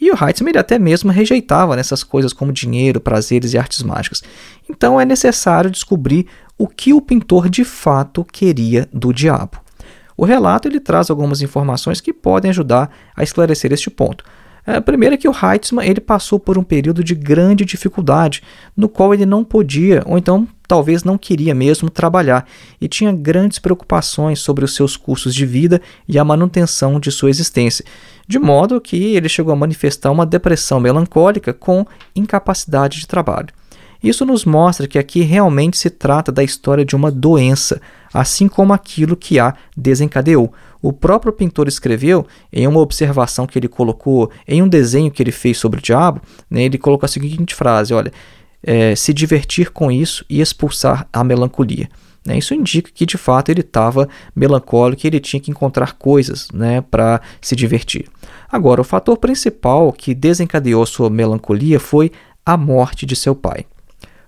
E 0.00 0.10
o 0.10 0.14
Heitzmann 0.14 0.50
ele 0.50 0.58
até 0.58 0.78
mesmo 0.78 1.12
rejeitava 1.12 1.76
nessas 1.76 2.02
coisas 2.02 2.32
como 2.32 2.52
dinheiro, 2.52 3.00
prazeres 3.00 3.52
e 3.52 3.58
artes 3.58 3.82
mágicas. 3.82 4.22
Então 4.68 5.00
é 5.00 5.04
necessário 5.04 5.70
descobrir 5.70 6.26
o 6.56 6.66
que 6.66 6.94
o 6.94 7.00
pintor 7.00 7.48
de 7.48 7.64
fato 7.64 8.24
queria 8.24 8.88
do 8.92 9.12
diabo. 9.12 9.60
O 10.16 10.24
relato 10.24 10.68
ele 10.68 10.80
traz 10.80 11.10
algumas 11.10 11.42
informações 11.42 12.00
que 12.00 12.12
podem 12.12 12.50
ajudar 12.50 12.90
a 13.16 13.22
esclarecer 13.22 13.72
este 13.72 13.90
ponto. 13.90 14.24
A 14.64 14.80
primeira 14.80 15.16
é 15.16 15.18
que 15.18 15.28
o 15.28 15.34
Heitzmann 15.34 15.88
ele 15.88 16.00
passou 16.00 16.38
por 16.38 16.56
um 16.56 16.62
período 16.62 17.02
de 17.02 17.16
grande 17.16 17.64
dificuldade, 17.64 18.42
no 18.76 18.88
qual 18.88 19.12
ele 19.12 19.26
não 19.26 19.42
podia, 19.42 20.04
ou 20.06 20.16
então 20.16 20.46
talvez 20.68 21.02
não 21.02 21.18
queria 21.18 21.52
mesmo 21.52 21.90
trabalhar, 21.90 22.46
e 22.80 22.86
tinha 22.86 23.12
grandes 23.12 23.58
preocupações 23.58 24.38
sobre 24.38 24.64
os 24.64 24.74
seus 24.74 24.96
custos 24.96 25.34
de 25.34 25.44
vida 25.44 25.82
e 26.08 26.16
a 26.16 26.24
manutenção 26.24 27.00
de 27.00 27.10
sua 27.10 27.28
existência, 27.28 27.84
de 28.26 28.38
modo 28.38 28.80
que 28.80 28.96
ele 29.16 29.28
chegou 29.28 29.52
a 29.52 29.56
manifestar 29.56 30.12
uma 30.12 30.24
depressão 30.24 30.78
melancólica 30.78 31.52
com 31.52 31.84
incapacidade 32.14 33.00
de 33.00 33.06
trabalho. 33.08 33.48
Isso 34.02 34.24
nos 34.24 34.44
mostra 34.44 34.88
que 34.88 34.98
aqui 34.98 35.20
realmente 35.22 35.78
se 35.78 35.88
trata 35.88 36.32
da 36.32 36.42
história 36.42 36.84
de 36.84 36.96
uma 36.96 37.10
doença, 37.10 37.80
assim 38.12 38.48
como 38.48 38.72
aquilo 38.72 39.16
que 39.16 39.38
a 39.38 39.54
desencadeou. 39.76 40.52
O 40.82 40.92
próprio 40.92 41.32
pintor 41.32 41.68
escreveu, 41.68 42.26
em 42.52 42.66
uma 42.66 42.80
observação 42.80 43.46
que 43.46 43.56
ele 43.56 43.68
colocou, 43.68 44.30
em 44.48 44.60
um 44.60 44.68
desenho 44.68 45.12
que 45.12 45.22
ele 45.22 45.30
fez 45.30 45.56
sobre 45.56 45.78
o 45.78 45.82
diabo, 45.82 46.20
né, 46.50 46.64
ele 46.64 46.76
colocou 46.76 47.06
a 47.06 47.08
seguinte 47.08 47.54
frase: 47.54 47.94
olha, 47.94 48.12
é, 48.60 48.96
se 48.96 49.14
divertir 49.14 49.70
com 49.70 49.92
isso 49.92 50.24
e 50.28 50.40
expulsar 50.40 51.08
a 51.12 51.22
melancolia. 51.22 51.88
Né, 52.26 52.38
isso 52.38 52.52
indica 52.52 52.90
que 52.92 53.06
de 53.06 53.16
fato 53.16 53.50
ele 53.50 53.60
estava 53.60 54.08
melancólico 54.34 55.04
e 55.04 55.08
ele 55.08 55.20
tinha 55.20 55.40
que 55.40 55.50
encontrar 55.50 55.94
coisas 55.94 56.48
né, 56.52 56.80
para 56.80 57.20
se 57.40 57.54
divertir. 57.54 58.08
Agora, 58.50 58.80
o 58.80 58.84
fator 58.84 59.16
principal 59.16 59.92
que 59.92 60.14
desencadeou 60.14 60.84
sua 60.84 61.08
melancolia 61.08 61.78
foi 61.78 62.10
a 62.44 62.56
morte 62.56 63.06
de 63.06 63.14
seu 63.14 63.34
pai. 63.34 63.66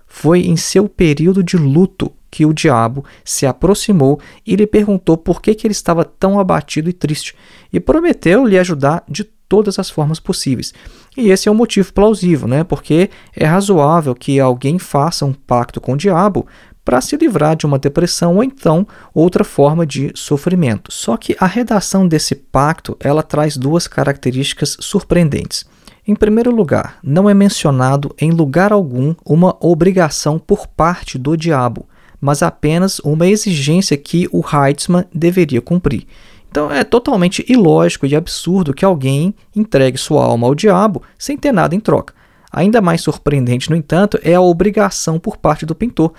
Foi 0.07 0.41
em 0.41 0.55
seu 0.55 0.87
período 0.87 1.43
de 1.43 1.57
luto 1.57 2.13
que 2.35 2.45
o 2.45 2.53
diabo 2.53 3.05
se 3.23 3.45
aproximou 3.45 4.19
e 4.45 4.57
lhe 4.57 4.67
perguntou 4.67 5.15
por 5.15 5.41
que, 5.41 5.55
que 5.55 5.65
ele 5.65 5.71
estava 5.71 6.03
tão 6.03 6.37
abatido 6.37 6.89
e 6.89 6.93
triste, 6.93 7.33
e 7.71 7.79
prometeu 7.79 8.45
lhe 8.45 8.59
ajudar 8.59 9.05
de 9.07 9.23
todas 9.47 9.79
as 9.79 9.89
formas 9.89 10.19
possíveis. 10.19 10.73
E 11.15 11.29
esse 11.29 11.47
é 11.47 11.51
um 11.51 11.55
motivo 11.55 11.93
plausível, 11.93 12.45
né? 12.45 12.65
porque 12.65 13.09
é 13.33 13.45
razoável 13.45 14.13
que 14.13 14.37
alguém 14.37 14.77
faça 14.77 15.23
um 15.23 15.31
pacto 15.31 15.79
com 15.79 15.93
o 15.93 15.97
diabo 15.97 16.45
para 16.83 16.99
se 16.99 17.15
livrar 17.15 17.55
de 17.55 17.65
uma 17.65 17.79
depressão 17.79 18.35
ou 18.35 18.43
então 18.43 18.85
outra 19.13 19.45
forma 19.45 19.85
de 19.85 20.11
sofrimento. 20.13 20.91
Só 20.91 21.15
que 21.15 21.37
a 21.39 21.45
redação 21.45 22.05
desse 22.05 22.35
pacto 22.35 22.97
ela 22.99 23.23
traz 23.23 23.55
duas 23.55 23.87
características 23.87 24.75
surpreendentes. 24.81 25.63
Em 26.05 26.15
primeiro 26.15 26.53
lugar, 26.53 26.99
não 27.01 27.29
é 27.29 27.33
mencionado 27.33 28.13
em 28.19 28.29
lugar 28.29 28.73
algum 28.73 29.15
uma 29.25 29.55
obrigação 29.61 30.37
por 30.37 30.67
parte 30.67 31.17
do 31.17 31.35
diabo, 31.37 31.87
mas 32.19 32.41
apenas 32.41 32.99
uma 32.99 33.27
exigência 33.27 33.97
que 33.97 34.27
o 34.31 34.43
Heitzmann 34.43 35.05
deveria 35.13 35.61
cumprir. 35.61 36.07
Então 36.49 36.71
é 36.71 36.83
totalmente 36.83 37.45
ilógico 37.49 38.05
e 38.05 38.15
absurdo 38.15 38.73
que 38.73 38.85
alguém 38.85 39.35
entregue 39.55 39.97
sua 39.97 40.23
alma 40.23 40.47
ao 40.47 40.55
diabo 40.55 41.03
sem 41.17 41.37
ter 41.37 41.51
nada 41.51 41.75
em 41.75 41.79
troca. 41.79 42.13
Ainda 42.51 42.81
mais 42.81 43.01
surpreendente, 43.01 43.69
no 43.69 43.75
entanto, 43.75 44.17
é 44.23 44.33
a 44.33 44.39
obrigação 44.39 45.19
por 45.19 45.35
parte 45.35 45.65
do 45.65 45.75
pintor, 45.75 46.13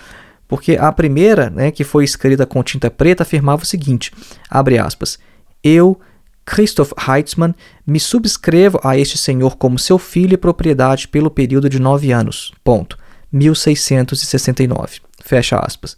porque 0.46 0.76
a 0.78 0.92
primeira, 0.92 1.48
né, 1.48 1.70
que 1.70 1.82
foi 1.82 2.04
escrita 2.04 2.44
com 2.44 2.62
tinta 2.62 2.90
preta, 2.90 3.22
afirmava 3.22 3.62
o 3.62 3.66
seguinte: 3.66 4.12
abre 4.50 4.78
aspas, 4.78 5.18
eu, 5.64 5.98
Christoph 6.44 6.92
Heitzmann, 7.08 7.54
me 7.86 7.98
subscrevo 7.98 8.78
a 8.84 8.98
este 8.98 9.16
senhor 9.16 9.56
como 9.56 9.78
seu 9.78 9.98
filho 9.98 10.34
e 10.34 10.36
propriedade 10.36 11.08
pelo 11.08 11.30
período 11.30 11.70
de 11.70 11.80
nove 11.80 12.12
anos. 12.12 12.52
Ponto. 12.62 12.98
1669. 13.32 15.00
Fecha 15.24 15.58
aspas. 15.58 15.94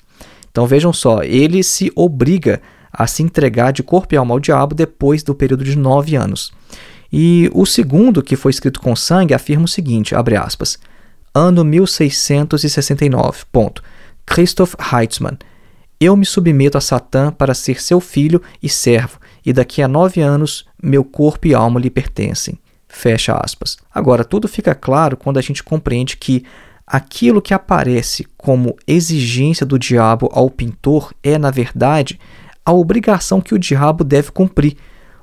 Então 0.50 0.66
vejam 0.66 0.92
só, 0.92 1.22
ele 1.22 1.62
se 1.62 1.92
obriga 1.94 2.60
a 2.92 3.06
se 3.06 3.22
entregar 3.22 3.72
de 3.72 3.82
corpo 3.82 4.14
e 4.14 4.16
alma 4.16 4.34
ao 4.34 4.40
diabo 4.40 4.74
depois 4.74 5.22
do 5.22 5.34
período 5.34 5.64
de 5.64 5.76
nove 5.76 6.16
anos. 6.16 6.52
E 7.12 7.50
o 7.54 7.64
segundo, 7.64 8.22
que 8.22 8.36
foi 8.36 8.50
escrito 8.50 8.80
com 8.80 8.94
sangue, 8.94 9.34
afirma 9.34 9.64
o 9.64 9.68
seguinte, 9.68 10.14
abre 10.14 10.36
aspas, 10.36 10.78
ano 11.34 11.64
1669, 11.64 13.44
ponto. 13.50 13.82
Christoph 14.26 14.74
Heitzmann, 14.92 15.38
eu 16.00 16.16
me 16.16 16.26
submeto 16.26 16.76
a 16.76 16.80
Satã 16.80 17.32
para 17.32 17.54
ser 17.54 17.80
seu 17.80 18.00
filho 18.00 18.42
e 18.62 18.68
servo, 18.68 19.18
e 19.44 19.52
daqui 19.52 19.80
a 19.80 19.88
nove 19.88 20.20
anos 20.20 20.66
meu 20.82 21.02
corpo 21.02 21.46
e 21.46 21.54
alma 21.54 21.80
lhe 21.80 21.90
pertencem. 21.90 22.58
Fecha 22.86 23.34
aspas. 23.34 23.76
Agora, 23.92 24.24
tudo 24.24 24.48
fica 24.48 24.74
claro 24.74 25.16
quando 25.16 25.38
a 25.38 25.42
gente 25.42 25.62
compreende 25.62 26.16
que 26.16 26.44
aquilo 26.88 27.42
que 27.42 27.52
aparece 27.52 28.26
como 28.36 28.74
exigência 28.86 29.66
do 29.66 29.78
diabo 29.78 30.28
ao 30.32 30.50
pintor 30.50 31.12
é, 31.22 31.36
na 31.36 31.50
verdade, 31.50 32.18
a 32.64 32.72
obrigação 32.72 33.40
que 33.40 33.54
o 33.54 33.58
diabo 33.58 34.02
deve 34.02 34.30
cumprir. 34.30 34.76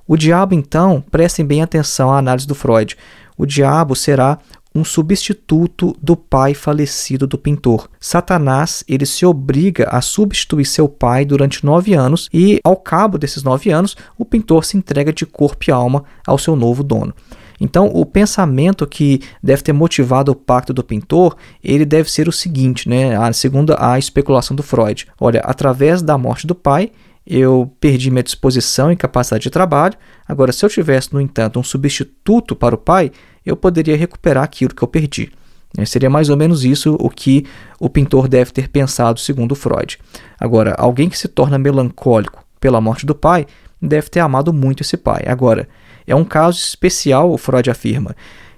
O 0.07 0.15
diabo, 0.15 0.53
então, 0.53 1.03
prestem 1.09 1.43
bem 1.43 1.63
atenção 1.63 2.11
à 2.11 2.19
análise 2.19 2.47
do 2.47 2.53
Freud, 2.53 2.95
o 3.35 3.45
diabo 3.45 3.95
será 3.95 4.37
um 4.75 4.83
substituto 4.83 5.95
do 6.01 6.17
pai 6.17 6.53
falecido 6.53 7.25
do 7.25 7.37
pintor. 7.37 7.89
Satanás 7.97 8.83
ele 8.87 9.05
se 9.05 9.25
obriga 9.25 9.87
a 9.89 10.01
substituir 10.01 10.65
seu 10.65 10.89
pai 10.89 11.23
durante 11.23 11.65
nove 11.65 11.93
anos 11.93 12.29
e, 12.33 12.59
ao 12.61 12.75
cabo 12.75 13.17
desses 13.17 13.41
nove 13.41 13.71
anos, 13.71 13.95
o 14.17 14.25
pintor 14.25 14.65
se 14.65 14.75
entrega 14.75 15.13
de 15.13 15.25
corpo 15.25 15.63
e 15.67 15.71
alma 15.71 16.03
ao 16.27 16.37
seu 16.37 16.57
novo 16.57 16.83
dono. 16.83 17.13
Então, 17.59 17.87
o 17.87 18.05
pensamento 18.05 18.85
que 18.85 19.21
deve 19.41 19.63
ter 19.63 19.73
motivado 19.73 20.31
o 20.31 20.35
pacto 20.35 20.73
do 20.73 20.83
pintor, 20.83 21.37
ele 21.63 21.85
deve 21.85 22.11
ser 22.11 22.27
o 22.27 22.31
seguinte, 22.31 22.89
né? 22.89 23.31
Segundo 23.33 23.75
a 23.77 23.97
especulação 23.97 24.55
do 24.55 24.63
Freud. 24.63 25.07
Olha, 25.19 25.39
através 25.41 26.01
da 26.01 26.17
morte 26.17 26.45
do 26.45 26.55
pai, 26.55 26.91
eu 27.25 27.71
perdi 27.79 28.11
minha 28.11 28.21
disposição 28.21 28.91
e 28.91 28.95
capacidade 28.95 29.43
de 29.43 29.49
trabalho. 29.49 29.97
Agora, 30.27 30.51
se 30.51 30.63
eu 30.63 30.69
tivesse, 30.69 31.13
no 31.13 31.19
entanto, 31.19 31.59
um 31.59 31.63
substituto 31.63 32.55
para 32.55 32.75
o 32.75 32.77
pai, 32.77 33.11
eu 33.45 33.55
poderia 33.55 33.97
recuperar 33.97 34.43
aquilo 34.43 34.75
que 34.75 34.83
eu 34.83 34.87
perdi. 34.87 35.31
É, 35.77 35.85
seria 35.85 36.09
mais 36.09 36.29
ou 36.29 36.37
menos 36.37 36.63
isso 36.63 36.95
o 36.99 37.09
que 37.09 37.45
o 37.79 37.89
pintor 37.89 38.27
deve 38.27 38.51
ter 38.51 38.69
pensado, 38.69 39.19
segundo 39.19 39.55
Freud. 39.55 39.97
Agora, 40.39 40.75
alguém 40.77 41.09
que 41.09 41.17
se 41.17 41.27
torna 41.27 41.57
melancólico 41.57 42.45
pela 42.59 42.79
morte 42.79 43.05
do 43.05 43.15
pai 43.15 43.45
deve 43.81 44.09
ter 44.09 44.19
amado 44.19 44.53
muito 44.53 44.81
esse 44.81 44.95
pai. 44.95 45.23
Agora, 45.27 45.67
é 46.07 46.15
um 46.15 46.23
caso 46.23 46.59
especial, 46.59 47.31
o 47.31 47.37
Freud 47.37 47.69
afirma, 47.69 48.15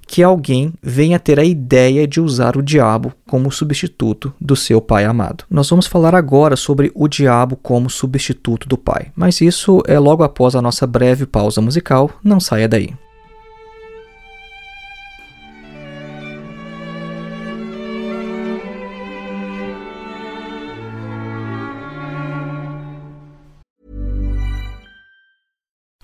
que 0.07 0.23
alguém 0.23 0.73
venha 0.81 1.19
ter 1.19 1.39
a 1.39 1.43
ideia 1.43 2.07
de 2.07 2.21
usar 2.21 2.55
o 2.55 2.63
diabo 2.63 3.13
como 3.27 3.51
substituto 3.51 4.33
do 4.39 4.55
seu 4.55 4.79
pai 4.79 5.03
amado. 5.03 5.43
Nós 5.49 5.69
vamos 5.69 5.85
falar 5.85 6.15
agora 6.15 6.55
sobre 6.55 6.91
o 6.95 7.07
diabo 7.07 7.57
como 7.57 7.89
substituto 7.89 8.69
do 8.69 8.77
pai, 8.77 9.11
mas 9.15 9.41
isso 9.41 9.83
é 9.85 9.99
logo 9.99 10.23
após 10.23 10.55
a 10.55 10.61
nossa 10.61 10.87
breve 10.87 11.25
pausa 11.25 11.61
musical. 11.61 12.09
Não 12.23 12.39
saia 12.39 12.67
daí. 12.67 12.93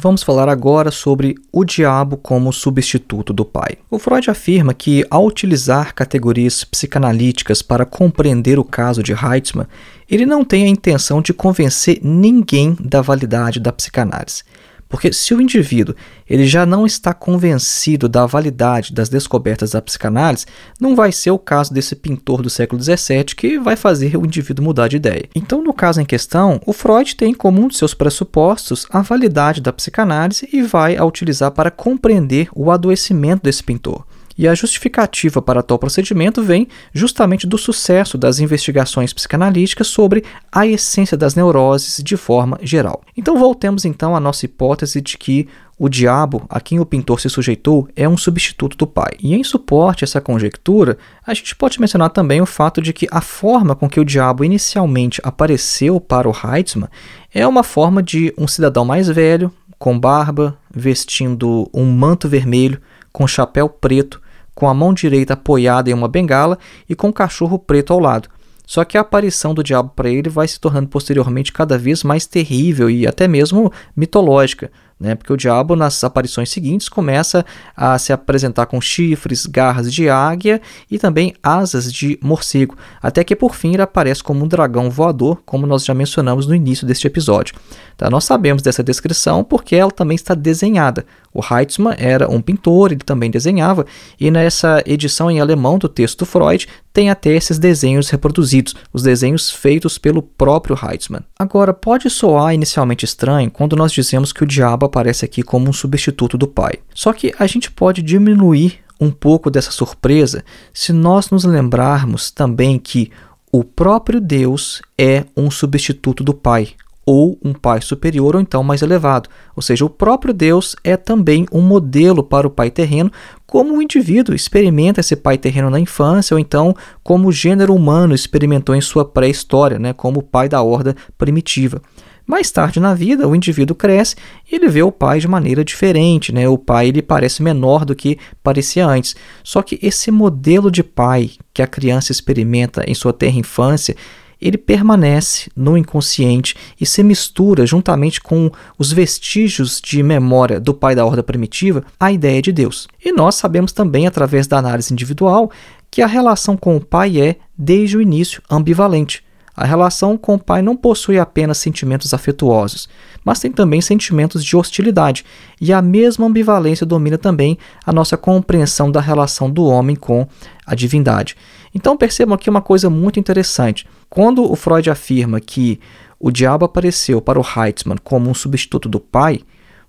Vamos 0.00 0.22
falar 0.22 0.48
agora 0.48 0.92
sobre 0.92 1.34
o 1.50 1.64
diabo 1.64 2.16
como 2.16 2.52
substituto 2.52 3.32
do 3.32 3.44
pai. 3.44 3.78
O 3.90 3.98
Freud 3.98 4.30
afirma 4.30 4.72
que, 4.72 5.04
ao 5.10 5.26
utilizar 5.26 5.92
categorias 5.92 6.62
psicanalíticas 6.62 7.62
para 7.62 7.84
compreender 7.84 8.60
o 8.60 8.64
caso 8.64 9.02
de 9.02 9.12
Heitzmann, 9.12 9.66
ele 10.08 10.24
não 10.24 10.44
tem 10.44 10.66
a 10.66 10.68
intenção 10.68 11.20
de 11.20 11.34
convencer 11.34 11.98
ninguém 12.00 12.76
da 12.78 13.02
validade 13.02 13.58
da 13.58 13.72
psicanálise. 13.72 14.44
Porque 14.88 15.12
se 15.12 15.34
o 15.34 15.40
indivíduo 15.40 15.94
ele 16.28 16.46
já 16.46 16.64
não 16.64 16.86
está 16.86 17.12
convencido 17.12 18.08
da 18.08 18.24
validade 18.26 18.92
das 18.92 19.08
descobertas 19.08 19.72
da 19.72 19.82
psicanálise, 19.82 20.46
não 20.80 20.96
vai 20.96 21.12
ser 21.12 21.30
o 21.30 21.38
caso 21.38 21.72
desse 21.72 21.94
pintor 21.94 22.42
do 22.42 22.50
século 22.50 22.82
XVII 22.82 23.24
que 23.36 23.58
vai 23.58 23.76
fazer 23.76 24.16
o 24.16 24.24
indivíduo 24.24 24.64
mudar 24.64 24.88
de 24.88 24.96
ideia. 24.96 25.28
Então, 25.34 25.62
no 25.62 25.72
caso 25.72 26.00
em 26.00 26.06
questão, 26.06 26.60
o 26.64 26.72
Freud 26.72 27.16
tem 27.16 27.34
como 27.34 27.60
um 27.60 27.68
de 27.68 27.76
seus 27.76 27.94
pressupostos 27.94 28.86
a 28.90 29.02
validade 29.02 29.60
da 29.60 29.72
psicanálise 29.72 30.48
e 30.52 30.62
vai 30.62 30.96
a 30.96 31.04
utilizar 31.04 31.50
para 31.50 31.70
compreender 31.70 32.48
o 32.54 32.70
adoecimento 32.70 33.42
desse 33.42 33.62
pintor. 33.62 34.04
E 34.38 34.46
a 34.46 34.54
justificativa 34.54 35.42
para 35.42 35.64
tal 35.64 35.80
procedimento 35.80 36.40
vem 36.40 36.68
justamente 36.94 37.44
do 37.44 37.58
sucesso 37.58 38.16
das 38.16 38.38
investigações 38.38 39.12
psicanalíticas 39.12 39.88
sobre 39.88 40.24
a 40.52 40.64
essência 40.64 41.16
das 41.16 41.34
neuroses 41.34 42.00
de 42.02 42.16
forma 42.16 42.56
geral. 42.62 43.02
Então 43.16 43.36
voltemos 43.36 43.84
então 43.84 44.14
à 44.14 44.20
nossa 44.20 44.46
hipótese 44.46 45.00
de 45.00 45.18
que 45.18 45.48
o 45.76 45.88
diabo, 45.88 46.44
a 46.48 46.60
quem 46.60 46.80
o 46.80 46.86
pintor 46.86 47.20
se 47.20 47.28
sujeitou, 47.28 47.88
é 47.94 48.08
um 48.08 48.16
substituto 48.16 48.76
do 48.76 48.86
pai. 48.86 49.12
E 49.20 49.34
em 49.34 49.44
suporte 49.44 50.02
a 50.02 50.06
essa 50.06 50.20
conjectura, 50.20 50.98
a 51.26 51.34
gente 51.34 51.54
pode 51.54 51.80
mencionar 51.80 52.10
também 52.10 52.40
o 52.40 52.46
fato 52.46 52.80
de 52.80 52.92
que 52.92 53.06
a 53.10 53.20
forma 53.20 53.74
com 53.76 53.88
que 53.88 54.00
o 54.00 54.04
diabo 54.04 54.44
inicialmente 54.44 55.20
apareceu 55.24 56.00
para 56.00 56.28
o 56.28 56.32
Heitzmann 56.32 56.88
é 57.32 57.46
uma 57.46 57.62
forma 57.62 58.02
de 58.02 58.32
um 58.36 58.48
cidadão 58.48 58.84
mais 58.84 59.08
velho, 59.08 59.52
com 59.78 59.98
barba, 59.98 60.58
vestindo 60.74 61.70
um 61.72 61.84
manto 61.84 62.28
vermelho, 62.28 62.80
com 63.12 63.26
chapéu 63.26 63.68
preto, 63.68 64.20
com 64.58 64.68
a 64.68 64.74
mão 64.74 64.92
direita 64.92 65.34
apoiada 65.34 65.88
em 65.88 65.94
uma 65.94 66.08
bengala 66.08 66.58
e 66.88 66.96
com 66.96 67.06
um 67.06 67.12
cachorro 67.12 67.60
preto 67.60 67.92
ao 67.92 68.00
lado. 68.00 68.28
Só 68.66 68.84
que 68.84 68.98
a 68.98 69.02
aparição 69.02 69.54
do 69.54 69.62
diabo 69.62 69.92
para 69.94 70.10
ele 70.10 70.28
vai 70.28 70.48
se 70.48 70.58
tornando 70.58 70.88
posteriormente 70.88 71.52
cada 71.52 71.78
vez 71.78 72.02
mais 72.02 72.26
terrível 72.26 72.90
e 72.90 73.06
até 73.06 73.28
mesmo 73.28 73.72
mitológica 73.96 74.68
né? 75.00 75.14
Porque 75.14 75.32
o 75.32 75.36
diabo, 75.36 75.76
nas 75.76 76.02
aparições 76.02 76.50
seguintes, 76.50 76.88
começa 76.88 77.44
a 77.76 77.96
se 77.98 78.12
apresentar 78.12 78.66
com 78.66 78.80
chifres, 78.80 79.46
garras 79.46 79.92
de 79.92 80.08
águia 80.08 80.60
e 80.90 80.98
também 80.98 81.34
asas 81.42 81.92
de 81.92 82.18
morcego, 82.20 82.76
até 83.00 83.22
que 83.22 83.36
por 83.36 83.54
fim 83.54 83.74
ele 83.74 83.82
aparece 83.82 84.22
como 84.22 84.44
um 84.44 84.48
dragão 84.48 84.90
voador, 84.90 85.40
como 85.46 85.66
nós 85.66 85.84
já 85.84 85.94
mencionamos 85.94 86.46
no 86.46 86.54
início 86.54 86.86
deste 86.86 87.06
episódio. 87.06 87.54
Tá? 87.96 88.10
Nós 88.10 88.24
sabemos 88.24 88.62
dessa 88.62 88.82
descrição 88.82 89.44
porque 89.44 89.76
ela 89.76 89.92
também 89.92 90.16
está 90.16 90.34
desenhada. 90.34 91.06
O 91.32 91.40
Heitzmann 91.42 91.94
era 91.98 92.30
um 92.30 92.40
pintor, 92.40 92.92
ele 92.92 93.00
também 93.00 93.30
desenhava, 93.30 93.86
e 94.18 94.30
nessa 94.30 94.82
edição 94.86 95.30
em 95.30 95.40
alemão 95.40 95.78
do 95.78 95.88
texto 95.88 96.24
Freud 96.24 96.66
tem 96.92 97.10
até 97.10 97.30
esses 97.30 97.58
desenhos 97.58 98.10
reproduzidos, 98.10 98.74
os 98.92 99.02
desenhos 99.02 99.50
feitos 99.50 99.98
pelo 99.98 100.22
próprio 100.22 100.76
Heitzmann. 100.76 101.22
Agora, 101.38 101.72
pode 101.72 102.08
soar 102.10 102.54
inicialmente 102.54 103.04
estranho 103.04 103.50
quando 103.50 103.76
nós 103.76 103.92
dizemos 103.92 104.32
que 104.32 104.42
o 104.42 104.46
diabo 104.46 104.86
aparece 104.86 105.24
aqui 105.24 105.42
como 105.42 105.68
um 105.68 105.72
substituto 105.72 106.36
do 106.36 106.48
pai. 106.48 106.74
Só 106.94 107.12
que 107.12 107.34
a 107.38 107.46
gente 107.46 107.70
pode 107.70 108.02
diminuir 108.02 108.80
um 109.00 109.10
pouco 109.10 109.50
dessa 109.50 109.70
surpresa 109.70 110.44
se 110.72 110.92
nós 110.92 111.30
nos 111.30 111.44
lembrarmos 111.44 112.30
também 112.30 112.78
que 112.78 113.12
o 113.50 113.64
próprio 113.64 114.20
Deus 114.20 114.82
é 114.98 115.24
um 115.36 115.50
substituto 115.50 116.22
do 116.22 116.34
pai, 116.34 116.70
ou 117.08 117.38
um 117.42 117.54
pai 117.54 117.80
superior 117.80 118.36
ou 118.36 118.42
então 118.42 118.62
mais 118.62 118.82
elevado. 118.82 119.30
Ou 119.56 119.62
seja, 119.62 119.82
o 119.82 119.88
próprio 119.88 120.34
Deus 120.34 120.76
é 120.84 120.94
também 120.94 121.46
um 121.50 121.62
modelo 121.62 122.22
para 122.22 122.46
o 122.46 122.50
pai 122.50 122.70
terreno, 122.70 123.10
como 123.46 123.78
o 123.78 123.80
indivíduo 123.80 124.34
experimenta 124.34 125.00
esse 125.00 125.16
pai 125.16 125.38
terreno 125.38 125.70
na 125.70 125.80
infância, 125.80 126.34
ou 126.34 126.38
então 126.38 126.76
como 127.02 127.28
o 127.28 127.32
gênero 127.32 127.74
humano 127.74 128.14
experimentou 128.14 128.74
em 128.74 128.82
sua 128.82 129.06
pré-história, 129.06 129.78
né, 129.78 129.94
como 129.94 130.20
o 130.20 130.22
pai 130.22 130.50
da 130.50 130.60
horda 130.60 130.94
primitiva. 131.16 131.80
Mais 132.26 132.50
tarde 132.50 132.78
na 132.78 132.92
vida, 132.92 133.26
o 133.26 133.34
indivíduo 133.34 133.74
cresce 133.74 134.14
e 134.52 134.56
ele 134.56 134.68
vê 134.68 134.82
o 134.82 134.92
pai 134.92 135.18
de 135.18 135.26
maneira 135.26 135.64
diferente, 135.64 136.30
né? 136.30 136.46
O 136.46 136.58
pai 136.58 136.88
ele 136.88 137.00
parece 137.00 137.42
menor 137.42 137.86
do 137.86 137.96
que 137.96 138.18
parecia 138.42 138.86
antes. 138.86 139.16
Só 139.42 139.62
que 139.62 139.78
esse 139.80 140.10
modelo 140.10 140.70
de 140.70 140.82
pai 140.82 141.30
que 141.54 141.62
a 141.62 141.66
criança 141.66 142.12
experimenta 142.12 142.84
em 142.86 142.92
sua 142.92 143.14
terra 143.14 143.38
infância, 143.38 143.96
ele 144.40 144.56
permanece 144.56 145.50
no 145.56 145.76
inconsciente 145.76 146.54
e 146.80 146.86
se 146.86 147.02
mistura 147.02 147.66
juntamente 147.66 148.20
com 148.20 148.50
os 148.78 148.92
vestígios 148.92 149.80
de 149.80 150.02
memória 150.02 150.60
do 150.60 150.72
pai 150.72 150.94
da 150.94 151.04
horda 151.04 151.22
primitiva 151.22 151.84
à 151.98 152.12
ideia 152.12 152.40
de 152.40 152.52
Deus. 152.52 152.88
E 153.04 153.12
nós 153.12 153.34
sabemos 153.34 153.72
também, 153.72 154.06
através 154.06 154.46
da 154.46 154.58
análise 154.58 154.92
individual, 154.92 155.50
que 155.90 156.02
a 156.02 156.06
relação 156.06 156.56
com 156.56 156.76
o 156.76 156.80
pai 156.80 157.20
é, 157.20 157.36
desde 157.56 157.96
o 157.96 158.02
início, 158.02 158.42
ambivalente. 158.50 159.24
A 159.56 159.64
relação 159.64 160.16
com 160.16 160.34
o 160.34 160.38
pai 160.38 160.62
não 160.62 160.76
possui 160.76 161.18
apenas 161.18 161.58
sentimentos 161.58 162.14
afetuosos, 162.14 162.88
mas 163.24 163.40
tem 163.40 163.50
também 163.50 163.80
sentimentos 163.80 164.44
de 164.44 164.56
hostilidade, 164.56 165.24
e 165.60 165.72
a 165.72 165.82
mesma 165.82 166.26
ambivalência 166.26 166.86
domina 166.86 167.18
também 167.18 167.58
a 167.84 167.92
nossa 167.92 168.16
compreensão 168.16 168.88
da 168.88 169.00
relação 169.00 169.50
do 169.50 169.64
homem 169.64 169.96
com 169.96 170.28
a 170.64 170.76
divindade. 170.76 171.34
Então 171.74 171.96
percebam 171.96 172.36
aqui 172.36 172.48
uma 172.48 172.62
coisa 172.62 172.88
muito 172.88 173.18
interessante. 173.18 173.84
Quando 174.08 174.50
o 174.50 174.56
Freud 174.56 174.90
afirma 174.90 175.40
que 175.40 175.80
o 176.18 176.30
diabo 176.30 176.64
apareceu 176.64 177.20
para 177.20 177.38
o 177.38 177.44
Heitzmann 177.44 177.98
como 178.02 178.28
um 178.28 178.34
substituto 178.34 178.88
do 178.88 178.98
pai, 178.98 179.40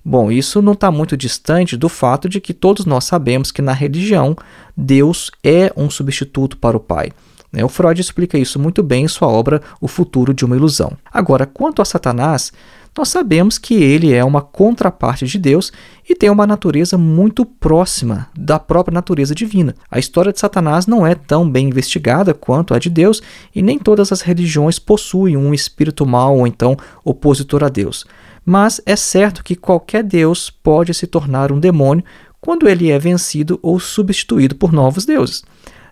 Bom, 0.04 0.32
isso 0.32 0.62
não 0.62 0.74
está 0.74 0.90
muito 0.90 1.18
distante 1.18 1.76
do 1.76 1.90
fato 1.90 2.30
de 2.30 2.40
que 2.40 2.54
todos 2.54 2.86
nós 2.86 3.04
sabemos 3.04 3.52
que 3.52 3.62
na 3.62 3.74
religião 3.74 4.36
Deus 4.76 5.30
é 5.44 5.72
um 5.76 5.90
substituto 5.90 6.58
para 6.58 6.78
o 6.78 6.80
Pai. 6.80 7.12
Né? 7.52 7.64
O 7.66 7.70
Freud 7.70 8.00
explica 8.00 8.38
isso 8.38 8.58
muito 8.58 8.82
bem 8.82 9.04
em 9.04 9.08
sua 9.08 9.28
obra 9.28 9.62
O 9.82 9.88
Futuro 9.88 10.34
de 10.34 10.46
uma 10.46 10.56
Ilusão. 10.56 10.94
Agora, 11.12 11.46
quanto 11.46 11.82
a 11.82 11.86
Satanás, 11.86 12.54
nós 12.98 13.10
sabemos 13.10 13.58
que 13.58 13.76
ele 13.76 14.14
é 14.14 14.24
uma 14.24 14.42
contraparte 14.42 15.26
de 15.26 15.38
Deus 15.38 15.72
e 16.10 16.16
tem 16.16 16.30
uma 16.30 16.48
natureza 16.48 16.98
muito 16.98 17.46
próxima 17.46 18.28
da 18.36 18.60
própria 18.60 18.94
natureza 18.94 19.36
divina. 19.36 19.76
A 19.90 20.00
história 20.00 20.34
de 20.34 20.40
Satanás 20.40 20.88
não 20.88 21.06
é 21.06 21.16
tão 21.16 21.50
bem 21.50 21.68
investigada 21.68 22.34
quanto 22.34 22.74
a 22.74 22.80
de 22.80 22.90
Deus 22.90 23.22
e 23.56 23.62
nem 23.62 23.78
todas 23.78 24.12
as 24.12 24.22
religiões 24.22 24.80
possuem 24.80 25.38
um 25.38 25.54
espírito 25.54 26.06
mau 26.06 26.40
ou 26.40 26.48
então 26.48 26.76
opositor 27.06 27.64
a 27.64 27.70
Deus. 27.70 28.06
Mas 28.44 28.82
é 28.86 28.96
certo 28.96 29.44
que 29.44 29.56
qualquer 29.56 30.04
Deus 30.04 30.50
pode 30.50 30.94
se 30.94 31.06
tornar 31.06 31.52
um 31.52 31.60
demônio 31.60 32.04
quando 32.42 32.68
ele 32.68 32.90
é 32.90 32.98
vencido 32.98 33.60
ou 33.62 33.80
substituído 33.80 34.56
por 34.56 34.72
novos 34.72 35.06
deuses. 35.06 35.44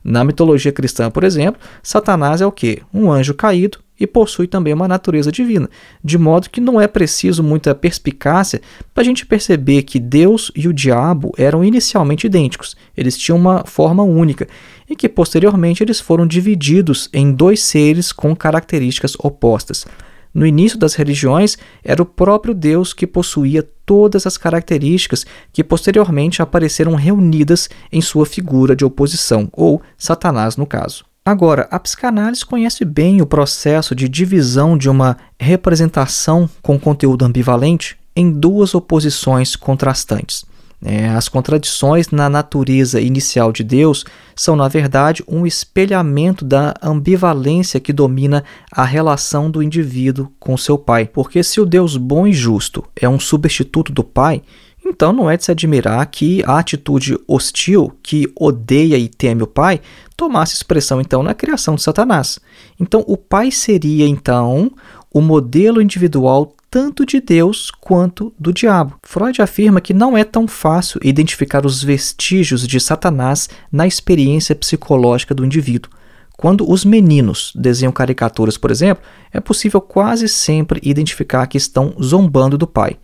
Na 0.03 0.23
mitologia 0.23 0.71
cristã, 0.71 1.12
por 1.12 1.23
exemplo, 1.23 1.62
Satanás 1.83 2.41
é 2.41 2.45
o 2.45 2.51
que? 2.51 2.81
Um 2.93 3.12
anjo 3.12 3.33
caído 3.33 3.79
e 3.99 4.05
possui 4.05 4.47
também 4.47 4.73
uma 4.73 4.88
natureza 4.88 5.31
divina, 5.31 5.69
de 6.03 6.17
modo 6.17 6.49
que 6.49 6.62
não 6.62 6.79
é 6.79 6.88
preciso 6.88 7.43
muita 7.43 7.73
perspicácia 7.73 8.62
para 8.93 9.01
a 9.01 9.05
gente 9.05 9.25
perceber 9.25 9.83
que 9.83 9.99
Deus 9.99 10.51
e 10.55 10.67
o 10.67 10.73
diabo 10.73 11.33
eram 11.38 11.63
inicialmente 11.63 12.27
idênticos, 12.27 12.75
eles 12.95 13.17
tinham 13.17 13.38
uma 13.38 13.63
forma 13.65 14.03
única 14.03 14.47
e 14.89 14.95
que 14.95 15.10
posteriormente 15.10 15.83
eles 15.83 15.99
foram 15.99 16.25
divididos 16.25 17.10
em 17.13 17.31
dois 17.31 17.62
seres 17.62 18.12
com 18.12 18.36
características 18.36 19.15
opostas. 19.19 19.86
No 20.33 20.45
início 20.45 20.77
das 20.77 20.93
religiões, 20.93 21.57
era 21.83 22.01
o 22.01 22.05
próprio 22.05 22.53
Deus 22.53 22.93
que 22.93 23.07
possuía 23.07 23.67
todas 23.86 24.27
as 24.27 24.38
características 24.38 25.25
que 25.51 25.63
posteriormente 25.63 26.41
apareceram 26.41 26.93
reunidas 26.93 27.69
em 27.91 28.01
sua 28.01 28.25
figura 28.25 28.75
de 28.75 28.86
oposição, 28.86 29.49
ou 29.51 29.81
Satanás 29.97 30.55
no 30.55 30.67
caso. 30.67 31.05
Agora, 31.27 31.67
a 31.69 31.77
psicanálise 31.77 32.45
conhece 32.45 32.85
bem 32.85 33.21
o 33.21 33.25
processo 33.25 33.93
de 33.93 34.07
divisão 34.07 34.77
de 34.77 34.89
uma 34.89 35.17
representação 35.37 36.49
com 36.61 36.79
conteúdo 36.79 37.25
ambivalente 37.25 37.97
em 38.15 38.31
duas 38.31 38.73
oposições 38.73 39.53
contrastantes. 39.53 40.45
É, 40.81 41.09
as 41.09 41.27
contradições 41.27 42.11
na 42.11 42.29
natureza 42.29 43.01
inicial 43.01 43.51
de 43.51 43.61
Deus 43.61 44.05
são, 44.37 44.55
na 44.55 44.69
verdade, 44.69 45.21
um 45.27 45.45
espelhamento 45.45 46.45
da 46.45 46.73
ambivalência 46.81 47.77
que 47.77 47.91
domina 47.91 48.41
a 48.71 48.85
relação 48.85 49.51
do 49.51 49.61
indivíduo 49.61 50.31
com 50.39 50.55
seu 50.55 50.77
pai. 50.77 51.07
Porque 51.07 51.43
se 51.43 51.59
o 51.59 51.65
Deus 51.65 51.97
bom 51.97 52.25
e 52.25 52.31
justo 52.31 52.85
é 52.95 53.09
um 53.09 53.19
substituto 53.19 53.91
do 53.91 54.01
pai, 54.01 54.41
então 54.85 55.11
não 55.11 55.29
é 55.29 55.35
de 55.35 55.43
se 55.43 55.51
admirar 55.51 56.05
que 56.05 56.41
a 56.45 56.59
atitude 56.59 57.19
hostil, 57.27 57.91
que 58.01 58.31
odeia 58.39 58.97
e 58.97 59.09
teme 59.09 59.43
o 59.43 59.47
pai, 59.47 59.81
tomasse 60.17 60.56
expressão 60.56 60.99
então 60.99 61.21
na 61.21 61.36
criação 61.36 61.75
de 61.75 61.84
Satanás. 61.84 62.39
Então 62.80 63.06
o 63.08 63.15
pai 63.15 63.51
seria 63.51 64.08
então 64.08 64.71
o 65.13 65.21
modelo 65.21 65.82
individual 65.82 66.53
tanto 66.69 67.06
de 67.06 67.21
Deus 67.21 67.71
quanto 67.71 68.34
do 68.38 68.51
diabo. 68.51 68.99
Freud 69.03 69.41
afirma 69.41 69.80
que 69.80 69.93
não 69.93 70.17
é 70.17 70.23
tão 70.23 70.47
fácil 70.47 70.99
identificar 71.03 71.65
os 71.65 71.82
vestígios 71.82 72.67
de 72.67 72.80
Satanás 72.80 73.47
na 73.71 73.88
experiência 73.88 74.53
psicológica 74.53 75.34
do 75.34 75.45
indivíduo. 75.45 75.91
Quando 76.36 76.69
os 76.69 76.84
meninos 76.84 77.51
desenham 77.56 77.91
caricaturas, 77.91 78.58
por 78.58 78.69
exemplo, 78.69 79.03
é 79.32 79.39
possível 79.39 79.82
quase 79.82 80.27
sempre 80.27 80.80
identificar 80.84 81.47
que 81.47 81.58
estão 81.58 81.95
zombando 82.01 82.58
do 82.58 82.67
pai. 82.67 82.97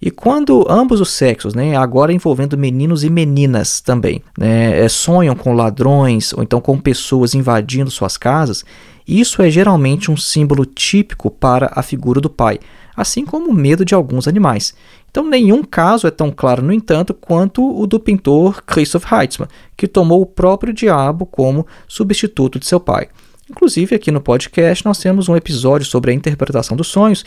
E 0.00 0.12
quando 0.12 0.64
ambos 0.68 1.00
os 1.00 1.10
sexos, 1.10 1.54
né, 1.54 1.76
agora 1.76 2.12
envolvendo 2.12 2.56
meninos 2.56 3.02
e 3.02 3.10
meninas 3.10 3.80
também, 3.80 4.22
né, 4.38 4.84
é, 4.84 4.88
sonham 4.88 5.34
com 5.34 5.52
ladrões 5.52 6.32
ou 6.32 6.42
então 6.42 6.60
com 6.60 6.78
pessoas 6.78 7.34
invadindo 7.34 7.90
suas 7.90 8.16
casas, 8.16 8.64
isso 9.06 9.42
é 9.42 9.50
geralmente 9.50 10.10
um 10.10 10.16
símbolo 10.16 10.64
típico 10.64 11.30
para 11.30 11.72
a 11.74 11.82
figura 11.82 12.20
do 12.20 12.30
pai, 12.30 12.60
assim 12.96 13.24
como 13.24 13.50
o 13.50 13.54
medo 13.54 13.84
de 13.84 13.94
alguns 13.94 14.28
animais. 14.28 14.74
Então, 15.10 15.24
nenhum 15.28 15.64
caso 15.64 16.06
é 16.06 16.10
tão 16.10 16.30
claro, 16.30 16.62
no 16.62 16.72
entanto, 16.72 17.14
quanto 17.14 17.64
o 17.64 17.86
do 17.86 17.98
pintor 17.98 18.62
Christoph 18.62 19.10
Heitzmann, 19.10 19.48
que 19.76 19.88
tomou 19.88 20.20
o 20.20 20.26
próprio 20.26 20.72
diabo 20.72 21.24
como 21.24 21.66
substituto 21.88 22.58
de 22.58 22.66
seu 22.66 22.78
pai. 22.78 23.08
Inclusive, 23.50 23.96
aqui 23.96 24.10
no 24.10 24.20
podcast, 24.20 24.84
nós 24.84 24.98
temos 24.98 25.26
um 25.26 25.34
episódio 25.34 25.86
sobre 25.86 26.10
a 26.10 26.14
interpretação 26.14 26.76
dos 26.76 26.88
sonhos 26.88 27.24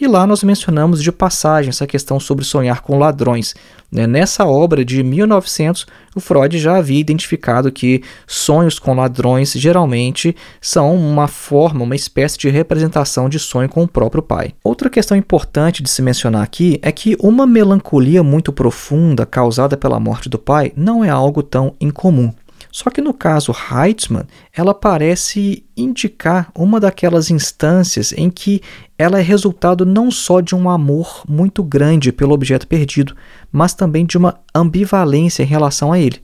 e 0.00 0.06
lá 0.06 0.26
nós 0.26 0.42
mencionamos 0.42 1.02
de 1.02 1.12
passagem 1.12 1.68
essa 1.68 1.86
questão 1.86 2.18
sobre 2.18 2.44
sonhar 2.44 2.80
com 2.80 2.98
ladrões. 2.98 3.54
Né? 3.92 4.06
Nessa 4.06 4.46
obra 4.46 4.84
de 4.84 5.02
1900, 5.02 5.86
o 6.14 6.20
Freud 6.20 6.58
já 6.58 6.76
havia 6.76 6.98
identificado 6.98 7.70
que 7.70 8.02
sonhos 8.26 8.78
com 8.78 8.94
ladrões 8.94 9.52
geralmente 9.52 10.34
são 10.60 10.94
uma 10.94 11.28
forma, 11.28 11.84
uma 11.84 11.96
espécie 11.96 12.38
de 12.38 12.48
representação 12.48 13.28
de 13.28 13.38
sonho 13.38 13.68
com 13.68 13.82
o 13.82 13.88
próprio 13.88 14.22
pai. 14.22 14.54
Outra 14.64 14.88
questão 14.88 15.16
importante 15.16 15.82
de 15.82 15.90
se 15.90 16.00
mencionar 16.02 16.42
aqui 16.42 16.78
é 16.82 16.90
que 16.90 17.16
uma 17.20 17.46
melancolia 17.46 18.22
muito 18.22 18.52
profunda 18.52 19.26
causada 19.26 19.76
pela 19.76 20.00
morte 20.00 20.28
do 20.28 20.38
pai 20.38 20.72
não 20.76 21.04
é 21.04 21.10
algo 21.10 21.42
tão 21.42 21.74
incomum. 21.80 22.32
Só 22.72 22.88
que 22.88 23.00
no 23.00 23.12
caso 23.12 23.52
Heitzmann, 23.52 24.26
ela 24.54 24.72
parece 24.72 25.64
indicar 25.76 26.50
uma 26.54 26.78
daquelas 26.78 27.30
instâncias 27.30 28.12
em 28.12 28.30
que 28.30 28.62
ela 28.96 29.18
é 29.18 29.22
resultado 29.22 29.84
não 29.84 30.10
só 30.10 30.40
de 30.40 30.54
um 30.54 30.70
amor 30.70 31.24
muito 31.28 31.62
grande 31.62 32.12
pelo 32.12 32.32
objeto 32.32 32.68
perdido, 32.68 33.16
mas 33.50 33.74
também 33.74 34.06
de 34.06 34.16
uma 34.16 34.38
ambivalência 34.54 35.42
em 35.42 35.46
relação 35.46 35.92
a 35.92 35.98
ele. 35.98 36.22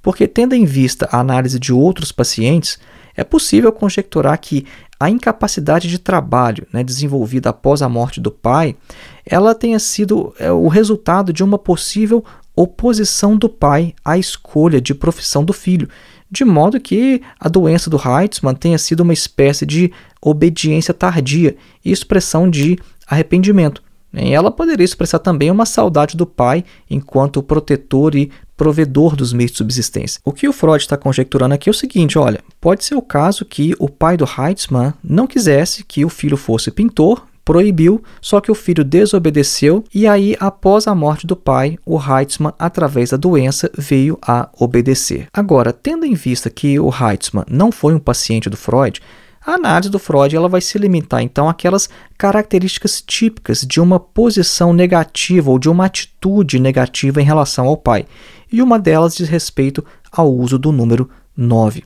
Porque, 0.00 0.28
tendo 0.28 0.54
em 0.54 0.64
vista 0.64 1.08
a 1.10 1.18
análise 1.18 1.58
de 1.58 1.72
outros 1.72 2.12
pacientes, 2.12 2.78
é 3.16 3.24
possível 3.24 3.72
conjecturar 3.72 4.38
que 4.38 4.64
a 5.00 5.10
incapacidade 5.10 5.88
de 5.88 5.98
trabalho 5.98 6.66
né, 6.72 6.84
desenvolvida 6.84 7.50
após 7.50 7.82
a 7.82 7.88
morte 7.88 8.20
do 8.20 8.30
pai, 8.30 8.76
ela 9.26 9.54
tenha 9.54 9.78
sido 9.78 10.34
é, 10.38 10.50
o 10.50 10.68
resultado 10.68 11.32
de 11.32 11.42
uma 11.42 11.58
possível 11.58 12.24
oposição 12.60 13.36
do 13.36 13.48
pai 13.48 13.94
à 14.04 14.18
escolha 14.18 14.80
de 14.80 14.92
profissão 14.92 15.44
do 15.44 15.52
filho, 15.52 15.88
de 16.28 16.44
modo 16.44 16.80
que 16.80 17.22
a 17.38 17.48
doença 17.48 17.88
do 17.88 17.96
Heitzmann 17.96 18.54
tenha 18.54 18.76
sido 18.78 19.00
uma 19.00 19.12
espécie 19.12 19.64
de 19.64 19.92
obediência 20.20 20.92
tardia 20.92 21.56
e 21.84 21.92
expressão 21.92 22.50
de 22.50 22.76
arrependimento. 23.06 23.82
Ela 24.12 24.50
poderia 24.50 24.84
expressar 24.84 25.20
também 25.20 25.50
uma 25.50 25.66
saudade 25.66 26.16
do 26.16 26.26
pai 26.26 26.64
enquanto 26.90 27.42
protetor 27.42 28.16
e 28.16 28.30
provedor 28.56 29.14
dos 29.14 29.32
meios 29.32 29.52
de 29.52 29.58
subsistência. 29.58 30.20
O 30.24 30.32
que 30.32 30.48
o 30.48 30.52
Freud 30.52 30.82
está 30.82 30.96
conjecturando 30.96 31.54
aqui 31.54 31.68
é 31.68 31.72
o 31.72 31.74
seguinte: 31.74 32.18
olha, 32.18 32.42
pode 32.60 32.84
ser 32.84 32.96
o 32.96 33.02
caso 33.02 33.44
que 33.44 33.74
o 33.78 33.88
pai 33.88 34.16
do 34.16 34.24
Heitzmann 34.24 34.94
não 35.04 35.26
quisesse 35.26 35.84
que 35.84 36.04
o 36.04 36.08
filho 36.08 36.36
fosse 36.36 36.70
pintor 36.70 37.27
proibiu, 37.48 38.02
só 38.20 38.42
que 38.42 38.50
o 38.50 38.54
filho 38.54 38.84
desobedeceu 38.84 39.82
e 39.94 40.06
aí, 40.06 40.36
após 40.38 40.86
a 40.86 40.94
morte 40.94 41.26
do 41.26 41.34
pai, 41.34 41.78
o 41.86 41.98
Heitzmann, 41.98 42.52
através 42.58 43.08
da 43.08 43.16
doença, 43.16 43.70
veio 43.74 44.18
a 44.20 44.50
obedecer. 44.60 45.28
Agora, 45.32 45.72
tendo 45.72 46.04
em 46.04 46.12
vista 46.12 46.50
que 46.50 46.78
o 46.78 46.90
Heitzmann 46.90 47.46
não 47.50 47.72
foi 47.72 47.94
um 47.94 47.98
paciente 47.98 48.50
do 48.50 48.56
Freud, 48.58 49.00
a 49.40 49.52
análise 49.52 49.88
do 49.88 49.98
Freud 49.98 50.36
ela 50.36 50.46
vai 50.46 50.60
se 50.60 50.76
limitar 50.76 51.22
então 51.22 51.48
àquelas 51.48 51.88
características 52.18 53.00
típicas 53.00 53.62
de 53.62 53.80
uma 53.80 53.98
posição 53.98 54.74
negativa 54.74 55.50
ou 55.50 55.58
de 55.58 55.70
uma 55.70 55.86
atitude 55.86 56.58
negativa 56.58 57.18
em 57.18 57.24
relação 57.24 57.66
ao 57.66 57.78
pai, 57.78 58.04
e 58.52 58.60
uma 58.60 58.78
delas 58.78 59.16
diz 59.16 59.26
respeito 59.26 59.82
ao 60.12 60.30
uso 60.30 60.58
do 60.58 60.70
número 60.70 61.08
9. 61.34 61.82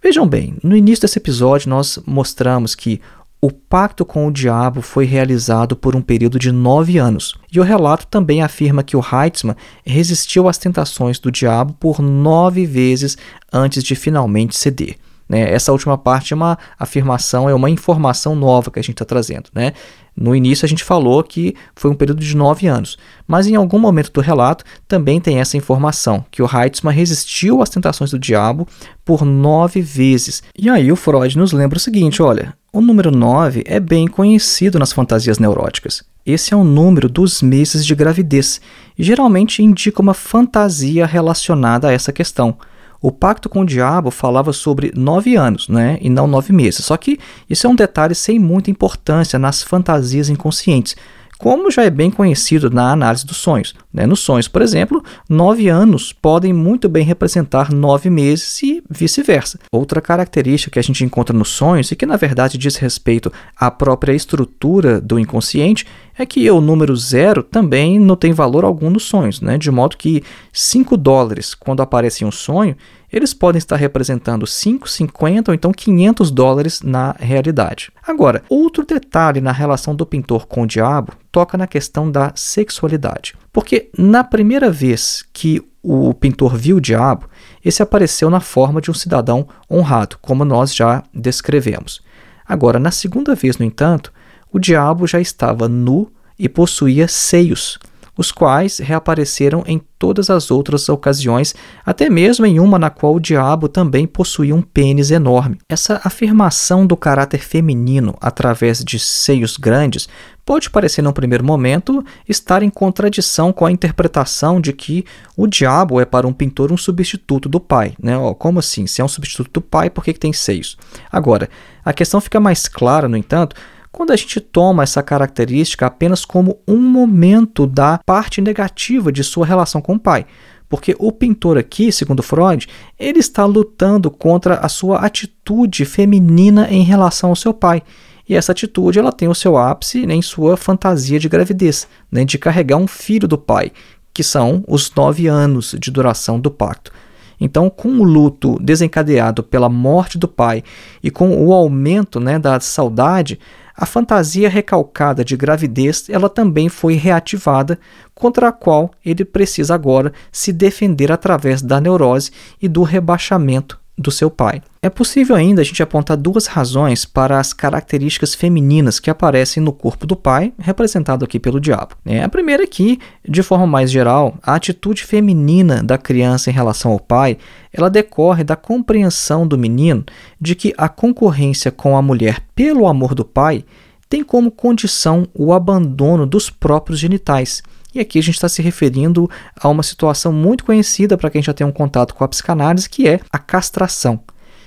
Vejam 0.00 0.28
bem, 0.28 0.56
no 0.62 0.76
início 0.76 1.02
desse 1.02 1.18
episódio 1.18 1.70
nós 1.70 1.98
mostramos 2.06 2.76
que 2.76 3.00
o 3.44 3.50
pacto 3.50 4.04
com 4.04 4.28
o 4.28 4.30
diabo 4.30 4.80
foi 4.80 5.04
realizado 5.04 5.74
por 5.74 5.96
um 5.96 6.00
período 6.00 6.38
de 6.38 6.52
nove 6.52 6.96
anos, 6.96 7.34
e 7.50 7.58
o 7.58 7.64
relato 7.64 8.06
também 8.06 8.40
afirma 8.40 8.84
que 8.84 8.96
o 8.96 9.02
Heitzmann 9.02 9.56
resistiu 9.84 10.48
às 10.48 10.58
tentações 10.58 11.18
do 11.18 11.28
diabo 11.28 11.72
por 11.72 12.00
nove 12.00 12.64
vezes 12.64 13.18
antes 13.52 13.82
de 13.82 13.96
finalmente 13.96 14.56
ceder. 14.56 14.96
Né? 15.28 15.52
Essa 15.52 15.72
última 15.72 15.98
parte 15.98 16.32
é 16.32 16.36
uma 16.36 16.56
afirmação, 16.78 17.48
é 17.48 17.54
uma 17.54 17.68
informação 17.68 18.36
nova 18.36 18.70
que 18.70 18.78
a 18.78 18.82
gente 18.82 18.92
está 18.92 19.04
trazendo. 19.04 19.50
Né? 19.52 19.72
No 20.16 20.36
início 20.36 20.64
a 20.64 20.68
gente 20.68 20.84
falou 20.84 21.22
que 21.22 21.54
foi 21.74 21.90
um 21.90 21.94
período 21.94 22.20
de 22.20 22.36
nove 22.36 22.66
anos, 22.66 22.98
mas 23.26 23.46
em 23.46 23.56
algum 23.56 23.78
momento 23.78 24.12
do 24.12 24.20
relato 24.20 24.64
também 24.86 25.20
tem 25.20 25.40
essa 25.40 25.56
informação, 25.56 26.24
que 26.30 26.42
o 26.42 26.46
Heitzmann 26.46 26.94
resistiu 26.94 27.62
às 27.62 27.70
tentações 27.70 28.10
do 28.10 28.18
diabo 28.18 28.68
por 29.04 29.24
nove 29.24 29.80
vezes. 29.80 30.42
E 30.56 30.68
aí 30.68 30.92
o 30.92 30.96
Freud 30.96 31.36
nos 31.38 31.52
lembra 31.52 31.78
o 31.78 31.80
seguinte, 31.80 32.22
olha, 32.22 32.54
o 32.72 32.80
número 32.80 33.10
nove 33.10 33.62
é 33.66 33.80
bem 33.80 34.06
conhecido 34.06 34.78
nas 34.78 34.92
fantasias 34.92 35.38
neuróticas. 35.38 36.02
Esse 36.24 36.54
é 36.54 36.56
o 36.56 36.62
número 36.62 37.08
dos 37.08 37.42
meses 37.42 37.84
de 37.84 37.94
gravidez 37.94 38.60
e 38.96 39.02
geralmente 39.02 39.62
indica 39.62 40.00
uma 40.00 40.14
fantasia 40.14 41.04
relacionada 41.04 41.88
a 41.88 41.92
essa 41.92 42.12
questão. 42.12 42.56
O 43.02 43.10
pacto 43.10 43.48
com 43.48 43.62
o 43.62 43.66
diabo 43.66 44.12
falava 44.12 44.52
sobre 44.52 44.92
nove 44.96 45.34
anos, 45.34 45.68
né, 45.68 45.98
e 46.00 46.08
não 46.08 46.28
nove 46.28 46.52
meses. 46.52 46.84
Só 46.84 46.96
que 46.96 47.18
isso 47.50 47.66
é 47.66 47.70
um 47.70 47.74
detalhe 47.74 48.14
sem 48.14 48.38
muita 48.38 48.70
importância 48.70 49.40
nas 49.40 49.62
fantasias 49.62 50.28
inconscientes 50.28 50.94
como 51.42 51.72
já 51.72 51.82
é 51.82 51.90
bem 51.90 52.08
conhecido 52.08 52.70
na 52.70 52.92
análise 52.92 53.26
dos 53.26 53.36
sonhos. 53.38 53.74
Né? 53.92 54.06
Nos 54.06 54.20
sonhos, 54.20 54.46
por 54.46 54.62
exemplo, 54.62 55.02
nove 55.28 55.68
anos 55.68 56.12
podem 56.12 56.52
muito 56.52 56.88
bem 56.88 57.04
representar 57.04 57.72
nove 57.72 58.08
meses 58.08 58.62
e 58.62 58.80
vice-versa. 58.88 59.58
Outra 59.72 60.00
característica 60.00 60.70
que 60.70 60.78
a 60.78 60.82
gente 60.82 61.04
encontra 61.04 61.36
nos 61.36 61.48
sonhos 61.48 61.90
e 61.90 61.96
que 61.96 62.06
na 62.06 62.16
verdade 62.16 62.56
diz 62.56 62.76
respeito 62.76 63.32
à 63.56 63.72
própria 63.72 64.12
estrutura 64.12 65.00
do 65.00 65.18
inconsciente 65.18 65.84
é 66.16 66.24
que 66.24 66.48
o 66.48 66.60
número 66.60 66.94
zero 66.94 67.42
também 67.42 67.98
não 67.98 68.14
tem 68.14 68.32
valor 68.32 68.64
algum 68.64 68.88
nos 68.88 69.02
sonhos, 69.02 69.40
né? 69.40 69.58
de 69.58 69.70
modo 69.70 69.96
que 69.96 70.22
5 70.52 70.96
dólares, 70.96 71.56
quando 71.56 71.82
aparece 71.82 72.22
em 72.22 72.26
um 72.28 72.30
sonho, 72.30 72.76
eles 73.12 73.34
podem 73.34 73.58
estar 73.58 73.76
representando 73.76 74.46
5, 74.46 74.88
50 74.88 75.50
ou 75.50 75.54
então 75.54 75.70
500 75.70 76.30
dólares 76.30 76.80
na 76.80 77.14
realidade. 77.18 77.92
Agora, 78.06 78.42
outro 78.48 78.86
detalhe 78.86 79.40
na 79.40 79.52
relação 79.52 79.94
do 79.94 80.06
pintor 80.06 80.46
com 80.46 80.62
o 80.62 80.66
diabo 80.66 81.12
toca 81.30 81.58
na 81.58 81.66
questão 81.66 82.10
da 82.10 82.32
sexualidade. 82.34 83.34
Porque 83.52 83.90
na 83.96 84.24
primeira 84.24 84.70
vez 84.70 85.24
que 85.32 85.62
o 85.82 86.14
pintor 86.14 86.56
viu 86.56 86.76
o 86.76 86.80
diabo, 86.80 87.28
esse 87.62 87.82
apareceu 87.82 88.30
na 88.30 88.40
forma 88.40 88.80
de 88.80 88.90
um 88.90 88.94
cidadão 88.94 89.46
honrado, 89.70 90.16
como 90.22 90.44
nós 90.44 90.74
já 90.74 91.02
descrevemos. 91.12 92.00
Agora, 92.46 92.78
na 92.78 92.90
segunda 92.90 93.34
vez, 93.34 93.58
no 93.58 93.64
entanto, 93.64 94.12
o 94.50 94.58
diabo 94.58 95.06
já 95.06 95.20
estava 95.20 95.68
nu 95.68 96.10
e 96.38 96.48
possuía 96.48 97.06
seios 97.08 97.78
os 98.16 98.30
quais 98.30 98.78
reapareceram 98.78 99.64
em 99.66 99.80
todas 99.98 100.28
as 100.28 100.50
outras 100.50 100.88
ocasiões, 100.88 101.54
até 101.84 102.10
mesmo 102.10 102.44
em 102.44 102.58
uma 102.58 102.78
na 102.78 102.90
qual 102.90 103.14
o 103.14 103.20
diabo 103.20 103.68
também 103.68 104.06
possuía 104.06 104.54
um 104.54 104.60
pênis 104.60 105.10
enorme. 105.10 105.58
Essa 105.68 106.00
afirmação 106.04 106.86
do 106.86 106.96
caráter 106.96 107.40
feminino 107.40 108.16
através 108.20 108.84
de 108.84 108.98
seios 108.98 109.56
grandes 109.56 110.08
pode 110.44 110.68
parecer, 110.68 111.02
num 111.02 111.12
primeiro 111.12 111.44
momento, 111.44 112.04
estar 112.28 112.62
em 112.62 112.68
contradição 112.68 113.52
com 113.52 113.64
a 113.64 113.70
interpretação 113.70 114.60
de 114.60 114.72
que 114.72 115.04
o 115.36 115.46
diabo 115.46 116.00
é 116.00 116.04
para 116.04 116.26
um 116.26 116.32
pintor 116.32 116.72
um 116.72 116.76
substituto 116.76 117.48
do 117.48 117.60
pai. 117.60 117.94
Né? 118.02 118.18
Oh, 118.18 118.34
como 118.34 118.58
assim? 118.58 118.86
Se 118.86 119.00
é 119.00 119.04
um 119.04 119.08
substituto 119.08 119.52
do 119.52 119.60
pai, 119.60 119.88
por 119.88 120.04
que, 120.04 120.12
que 120.12 120.20
tem 120.20 120.32
seios? 120.32 120.76
Agora, 121.10 121.48
a 121.84 121.92
questão 121.92 122.20
fica 122.20 122.40
mais 122.40 122.66
clara, 122.66 123.08
no 123.08 123.16
entanto, 123.16 123.54
quando 123.92 124.10
a 124.10 124.16
gente 124.16 124.40
toma 124.40 124.82
essa 124.82 125.02
característica 125.02 125.84
apenas 125.86 126.24
como 126.24 126.58
um 126.66 126.80
momento 126.80 127.66
da 127.66 127.98
parte 127.98 128.40
negativa 128.40 129.12
de 129.12 129.22
sua 129.22 129.44
relação 129.44 129.82
com 129.82 129.94
o 129.94 130.00
pai. 130.00 130.24
Porque 130.66 130.96
o 130.98 131.12
pintor 131.12 131.58
aqui, 131.58 131.92
segundo 131.92 132.22
Freud, 132.22 132.66
ele 132.98 133.18
está 133.18 133.44
lutando 133.44 134.10
contra 134.10 134.54
a 134.54 134.68
sua 134.70 135.00
atitude 135.00 135.84
feminina 135.84 136.66
em 136.70 136.82
relação 136.82 137.28
ao 137.28 137.36
seu 137.36 137.52
pai. 137.52 137.82
E 138.26 138.34
essa 138.34 138.52
atitude 138.52 138.98
ela 138.98 139.12
tem 139.12 139.28
o 139.28 139.34
seu 139.34 139.58
ápice 139.58 140.06
em 140.06 140.22
sua 140.22 140.56
fantasia 140.56 141.18
de 141.18 141.28
gravidez, 141.28 141.86
né, 142.10 142.24
de 142.24 142.38
carregar 142.38 142.78
um 142.78 142.86
filho 142.86 143.28
do 143.28 143.36
pai, 143.36 143.70
que 144.14 144.22
são 144.22 144.64
os 144.66 144.90
nove 144.94 145.26
anos 145.26 145.76
de 145.78 145.90
duração 145.90 146.40
do 146.40 146.50
pacto. 146.50 146.90
Então, 147.38 147.68
com 147.68 147.88
o 147.88 148.04
luto 148.04 148.56
desencadeado 148.62 149.42
pela 149.42 149.68
morte 149.68 150.16
do 150.16 150.28
pai 150.28 150.62
e 151.02 151.10
com 151.10 151.44
o 151.44 151.52
aumento 151.52 152.20
né, 152.20 152.38
da 152.38 152.58
saudade, 152.60 153.38
a 153.76 153.86
fantasia 153.86 154.48
recalcada 154.48 155.24
de 155.24 155.36
gravidez 155.36 156.08
ela 156.08 156.28
também 156.28 156.68
foi 156.68 156.94
reativada, 156.94 157.78
contra 158.14 158.48
a 158.48 158.52
qual 158.52 158.90
ele 159.04 159.24
precisa 159.24 159.74
agora 159.74 160.12
se 160.30 160.52
defender 160.52 161.10
através 161.10 161.60
da 161.62 161.80
neurose 161.80 162.30
e 162.60 162.68
do 162.68 162.82
rebaixamento 162.82 163.81
do 163.96 164.10
seu 164.10 164.30
pai. 164.30 164.62
É 164.82 164.88
possível 164.88 165.36
ainda 165.36 165.60
a 165.60 165.64
gente 165.64 165.82
apontar 165.82 166.16
duas 166.16 166.46
razões 166.46 167.04
para 167.04 167.38
as 167.38 167.52
características 167.52 168.34
femininas 168.34 168.98
que 168.98 169.10
aparecem 169.10 169.62
no 169.62 169.72
corpo 169.72 170.06
do 170.06 170.16
pai, 170.16 170.52
representado 170.58 171.24
aqui 171.24 171.38
pelo 171.38 171.60
diabo. 171.60 171.94
É, 172.04 172.22
a 172.22 172.28
primeira 172.28 172.64
é 172.64 172.66
que, 172.66 172.98
de 173.28 173.42
forma 173.42 173.66
mais 173.66 173.90
geral, 173.90 174.36
a 174.42 174.54
atitude 174.54 175.04
feminina 175.04 175.82
da 175.82 175.98
criança 175.98 176.50
em 176.50 176.52
relação 176.52 176.92
ao 176.92 176.98
pai, 176.98 177.38
ela 177.72 177.90
decorre 177.90 178.42
da 178.42 178.56
compreensão 178.56 179.46
do 179.46 179.58
menino 179.58 180.04
de 180.40 180.54
que 180.54 180.74
a 180.76 180.88
concorrência 180.88 181.70
com 181.70 181.96
a 181.96 182.02
mulher 182.02 182.40
pelo 182.54 182.86
amor 182.86 183.14
do 183.14 183.24
pai 183.24 183.64
tem 184.08 184.22
como 184.24 184.50
condição 184.50 185.26
o 185.32 185.52
abandono 185.52 186.26
dos 186.26 186.50
próprios 186.50 186.98
genitais. 186.98 187.62
E 187.94 188.00
aqui 188.00 188.18
a 188.18 188.22
gente 188.22 188.34
está 188.34 188.48
se 188.48 188.62
referindo 188.62 189.28
a 189.60 189.68
uma 189.68 189.82
situação 189.82 190.32
muito 190.32 190.64
conhecida 190.64 191.16
para 191.18 191.30
quem 191.30 191.42
já 191.42 191.52
tem 191.52 191.66
um 191.66 191.72
contato 191.72 192.14
com 192.14 192.24
a 192.24 192.28
psicanálise, 192.28 192.88
que 192.88 193.06
é 193.06 193.20
a 193.30 193.38
castração. 193.38 194.20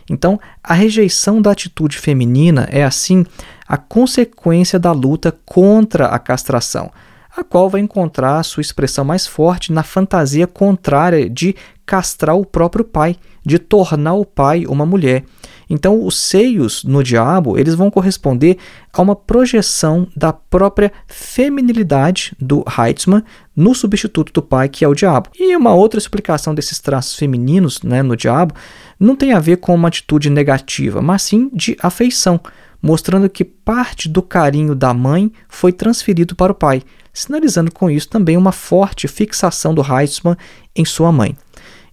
Então, 0.09 0.39
a 0.63 0.73
rejeição 0.73 1.41
da 1.41 1.51
atitude 1.51 1.97
feminina 1.97 2.67
é, 2.71 2.83
assim, 2.83 3.25
a 3.67 3.77
consequência 3.77 4.77
da 4.77 4.91
luta 4.91 5.35
contra 5.43 6.07
a 6.07 6.19
castração, 6.19 6.91
a 7.35 7.43
qual 7.43 7.69
vai 7.69 7.81
encontrar 7.81 8.43
sua 8.43 8.61
expressão 8.61 9.03
mais 9.03 9.25
forte 9.25 9.73
na 9.73 9.81
fantasia 9.81 10.45
contrária 10.45 11.27
de 11.27 11.55
castrar 11.85 12.35
o 12.35 12.45
próprio 12.45 12.85
pai, 12.85 13.15
de 13.43 13.57
tornar 13.57 14.13
o 14.13 14.25
pai 14.25 14.65
uma 14.67 14.85
mulher. 14.85 15.23
Então, 15.69 16.05
os 16.05 16.17
seios 16.17 16.83
no 16.83 17.03
diabo, 17.03 17.57
eles 17.57 17.75
vão 17.75 17.89
corresponder 17.89 18.57
a 18.93 19.01
uma 19.01 19.15
projeção 19.15 20.07
da 20.15 20.31
própria 20.31 20.91
feminilidade 21.07 22.33
do 22.39 22.63
Heitzmann 22.77 23.23
no 23.55 23.73
substituto 23.73 24.31
do 24.33 24.41
pai, 24.41 24.69
que 24.69 24.83
é 24.83 24.87
o 24.87 24.93
diabo. 24.93 25.29
E 25.37 25.55
uma 25.55 25.73
outra 25.73 25.97
explicação 25.97 26.53
desses 26.53 26.79
traços 26.79 27.15
femininos 27.15 27.81
né, 27.81 28.03
no 28.03 28.15
diabo 28.15 28.53
não 28.99 29.15
tem 29.15 29.33
a 29.33 29.39
ver 29.39 29.57
com 29.57 29.73
uma 29.73 29.87
atitude 29.87 30.29
negativa, 30.29 31.01
mas 31.01 31.23
sim 31.23 31.49
de 31.53 31.75
afeição, 31.81 32.39
mostrando 32.81 33.29
que 33.29 33.43
parte 33.43 34.07
do 34.07 34.21
carinho 34.21 34.75
da 34.75 34.93
mãe 34.93 35.31
foi 35.47 35.71
transferido 35.71 36.35
para 36.35 36.51
o 36.51 36.55
pai, 36.55 36.83
sinalizando 37.13 37.71
com 37.71 37.89
isso 37.89 38.09
também 38.09 38.37
uma 38.37 38.51
forte 38.51 39.07
fixação 39.07 39.73
do 39.73 39.81
Heitzmann 39.81 40.35
em 40.75 40.85
sua 40.85 41.11
mãe. 41.11 41.35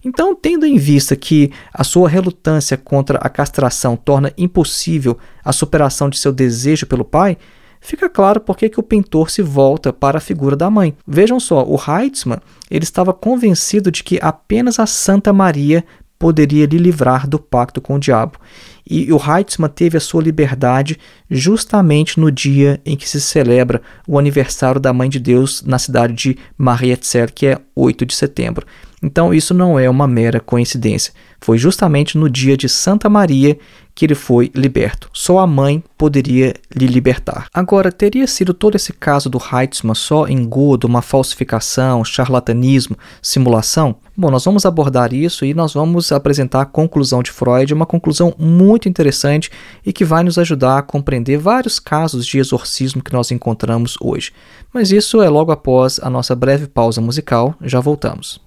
Então, 0.05 0.35
tendo 0.35 0.65
em 0.65 0.77
vista 0.77 1.15
que 1.15 1.51
a 1.73 1.83
sua 1.83 2.09
relutância 2.09 2.77
contra 2.77 3.17
a 3.19 3.29
castração 3.29 3.95
torna 3.95 4.33
impossível 4.37 5.17
a 5.43 5.53
superação 5.53 6.09
de 6.09 6.17
seu 6.17 6.31
desejo 6.33 6.85
pelo 6.85 7.05
pai, 7.05 7.37
fica 7.79 8.09
claro 8.09 8.41
por 8.41 8.57
que 8.57 8.71
o 8.77 8.83
pintor 8.83 9.29
se 9.29 9.41
volta 9.41 9.93
para 9.93 10.17
a 10.17 10.21
figura 10.21 10.55
da 10.55 10.69
mãe. 10.69 10.95
Vejam 11.07 11.39
só, 11.39 11.63
o 11.63 11.75
Heitzmann 11.75 12.39
ele 12.69 12.83
estava 12.83 13.13
convencido 13.13 13.91
de 13.91 14.03
que 14.03 14.19
apenas 14.21 14.79
a 14.79 14.85
Santa 14.85 15.31
Maria 15.31 15.85
poderia 16.23 16.65
lhe 16.65 16.77
livrar 16.77 17.27
do 17.27 17.37
pacto 17.37 17.81
com 17.81 17.95
o 17.95 17.99
diabo. 17.99 18.39
E 18.89 19.11
o 19.11 19.17
Heitzmann 19.17 19.69
teve 19.69 19.97
a 19.97 19.99
sua 19.99 20.23
liberdade 20.23 20.97
justamente 21.29 22.17
no 22.17 22.31
dia 22.31 22.79
em 22.85 22.95
que 22.95 23.07
se 23.09 23.19
celebra 23.19 23.81
o 24.07 24.17
aniversário 24.17 24.79
da 24.79 24.93
Mãe 24.93 25.09
de 25.09 25.19
Deus 25.19 25.61
na 25.63 25.77
cidade 25.77 26.13
de 26.13 26.37
Marietzel, 26.57 27.27
que 27.27 27.47
é 27.47 27.59
8 27.75 28.05
de 28.05 28.15
setembro. 28.15 28.65
Então 29.03 29.33
isso 29.33 29.53
não 29.53 29.77
é 29.77 29.89
uma 29.89 30.07
mera 30.07 30.39
coincidência. 30.39 31.13
Foi 31.41 31.57
justamente 31.57 32.17
no 32.17 32.29
dia 32.29 32.55
de 32.55 32.69
Santa 32.69 33.09
Maria 33.09 33.57
que 33.93 34.05
ele 34.05 34.15
foi 34.15 34.49
liberto. 34.55 35.09
Só 35.13 35.39
a 35.39 35.45
mãe 35.45 35.83
poderia 35.97 36.53
lhe 36.73 36.87
libertar. 36.87 37.47
Agora, 37.53 37.91
teria 37.91 38.25
sido 38.25 38.53
todo 38.53 38.75
esse 38.75 38.93
caso 38.93 39.29
do 39.29 39.37
Heitzmann 39.37 39.93
só 39.93 40.27
engodo, 40.27 40.87
uma 40.87 41.01
falsificação, 41.01 42.03
charlatanismo, 42.03 42.97
simulação? 43.21 43.95
Bom, 44.15 44.31
nós 44.31 44.45
vamos 44.45 44.65
abordar 44.65 45.13
isso 45.13 45.45
e 45.45 45.53
nós 45.53 45.73
vamos 45.73 46.11
apresentar 46.11 46.61
a 46.61 46.65
conclusão 46.65 47.21
de 47.21 47.31
Freud, 47.31 47.73
uma 47.73 47.85
conclusão 47.85 48.33
muito 48.37 48.87
interessante 48.87 49.51
e 49.85 49.91
que 49.91 50.05
vai 50.05 50.23
nos 50.23 50.37
ajudar 50.37 50.79
a 50.79 50.83
compreender 50.83 51.37
vários 51.37 51.77
casos 51.77 52.25
de 52.25 52.39
exorcismo 52.39 53.03
que 53.03 53.13
nós 53.13 53.31
encontramos 53.31 53.95
hoje. 53.99 54.31
Mas 54.73 54.91
isso 54.91 55.21
é 55.21 55.29
logo 55.29 55.51
após 55.51 55.99
a 56.01 56.09
nossa 56.09 56.33
breve 56.35 56.67
pausa 56.67 57.01
musical. 57.01 57.53
Já 57.61 57.79
voltamos. 57.79 58.42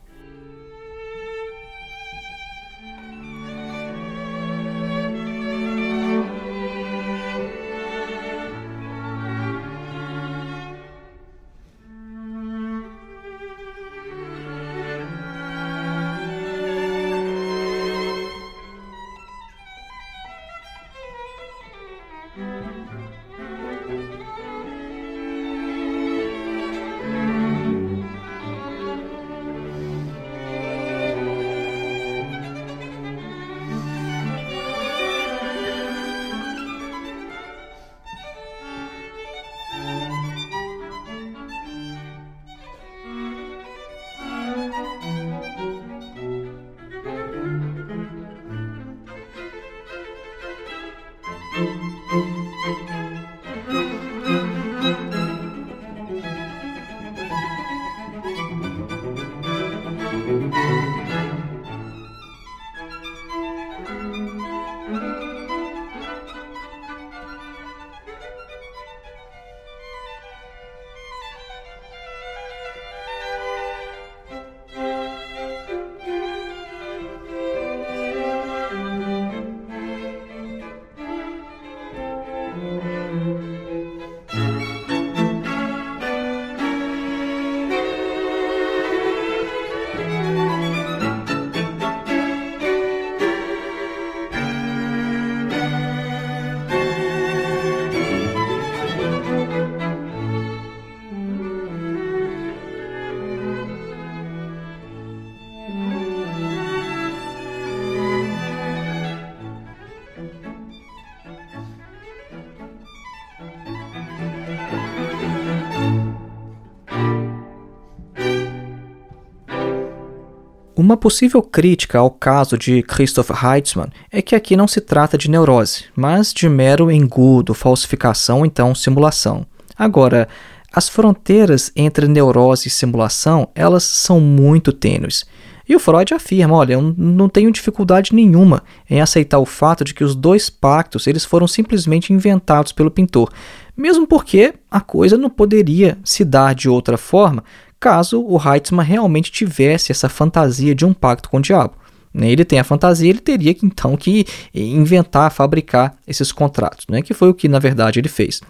Uma 120.79 120.95
possível 120.95 121.41
crítica 121.41 121.99
ao 121.99 122.11
caso 122.11 122.59
de 122.59 122.83
Christoph 122.83 123.31
Heitzmann 123.31 123.89
é 124.13 124.21
que 124.21 124.35
aqui 124.35 124.55
não 124.55 124.69
se 124.69 124.79
trata 124.79 125.17
de 125.17 125.31
neurose, 125.31 125.85
mas 125.97 126.35
de 126.35 126.51
mero 126.51 126.91
engudo, 126.91 127.55
falsificação, 127.55 128.45
então 128.45 128.75
simulação. 128.75 129.47
Agora, 129.75 130.29
as 130.71 130.87
fronteiras 130.87 131.73
entre 131.75 132.07
neurose 132.07 132.69
e 132.69 132.71
simulação, 132.71 133.49
elas 133.55 133.85
são 133.85 134.21
muito 134.21 134.71
tênues. 134.71 135.25
E 135.67 135.75
o 135.75 135.81
Freud 135.81 136.13
afirma, 136.13 136.55
olha, 136.55 136.75
eu 136.75 136.95
não 136.97 137.31
tenho 137.31 137.51
dificuldade 137.51 138.15
nenhuma 138.15 138.63
em 138.89 139.01
aceitar 139.01 139.39
o 139.39 139.47
fato 139.47 139.83
de 139.83 139.95
que 139.95 140.05
os 140.05 140.15
dois 140.15 140.51
pactos 140.51 141.07
eles 141.07 141.25
foram 141.25 141.49
simplesmente 141.49 142.13
inventados 142.13 142.71
pelo 142.71 142.91
pintor, 142.91 143.33
mesmo 143.75 144.07
porque 144.07 144.53
a 144.71 144.81
coisa 144.81 145.17
não 145.17 145.31
poderia 145.31 145.97
se 146.05 146.23
dar 146.23 146.55
de 146.55 146.69
outra 146.69 146.99
forma 146.99 147.43
caso 147.79 148.23
o 148.23 148.37
Heitzmann 148.37 148.87
realmente 148.87 149.31
tivesse 149.31 149.93
essa 149.93 150.09
fantasia 150.09 150.75
de 150.75 150.85
um 150.85 150.93
pacto 150.93 151.29
com 151.29 151.39
o 151.39 151.43
diabo. 151.43 151.75
Né? 152.13 152.31
Ele 152.31 152.45
tem 152.45 152.59
a 152.59 152.65
fantasia, 152.65 153.11
ele 153.11 153.21
teria 153.21 153.53
que 153.53 153.67
então 153.67 153.97
que 153.97 154.25
inventar, 154.55 155.31
fabricar 155.31 155.95
esses 156.07 156.33
contratos, 156.33 156.87
né? 156.89 157.03
que 157.03 157.13
foi 157.13 157.29
o 157.29 157.35
que 157.35 157.49
na 157.49 157.59
verdade 157.59 158.01
ele 158.01 158.09
fez. 158.09 158.41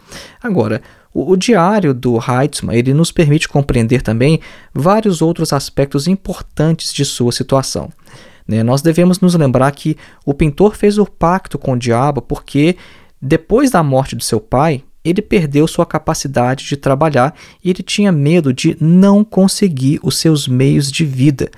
Agora, 0.40 0.80
o, 1.12 1.32
o 1.32 1.36
diário 1.36 1.92
do 1.92 2.16
Heitzmann 2.16 2.76
ele 2.76 2.94
nos 2.94 3.10
permite 3.10 3.48
compreender 3.48 4.02
também 4.02 4.40
vários 4.72 5.20
outros 5.20 5.52
aspectos 5.52 6.06
importantes 6.06 6.92
de 6.92 7.04
sua 7.04 7.32
situação. 7.32 7.90
Né? 8.46 8.62
Nós 8.62 8.82
devemos 8.82 9.18
nos 9.18 9.34
lembrar 9.34 9.72
que 9.72 9.96
o 10.24 10.32
pintor 10.32 10.76
fez 10.76 10.98
o 10.98 11.06
pacto 11.06 11.58
com 11.58 11.72
o 11.72 11.78
diabo 11.78 12.22
porque, 12.22 12.76
depois 13.20 13.70
da 13.70 13.82
morte 13.82 14.14
do 14.14 14.22
seu 14.22 14.40
pai, 14.40 14.84
ele 15.10 15.22
perdeu 15.22 15.66
sua 15.66 15.86
capacidade 15.86 16.64
de 16.64 16.76
trabalhar 16.76 17.34
e 17.62 17.70
ele 17.70 17.82
tinha 17.82 18.10
medo 18.10 18.52
de 18.52 18.76
não 18.80 19.24
conseguir 19.24 20.00
os 20.02 20.18
seus 20.18 20.48
meios 20.48 20.90
de 20.90 21.04
vida. 21.04 21.50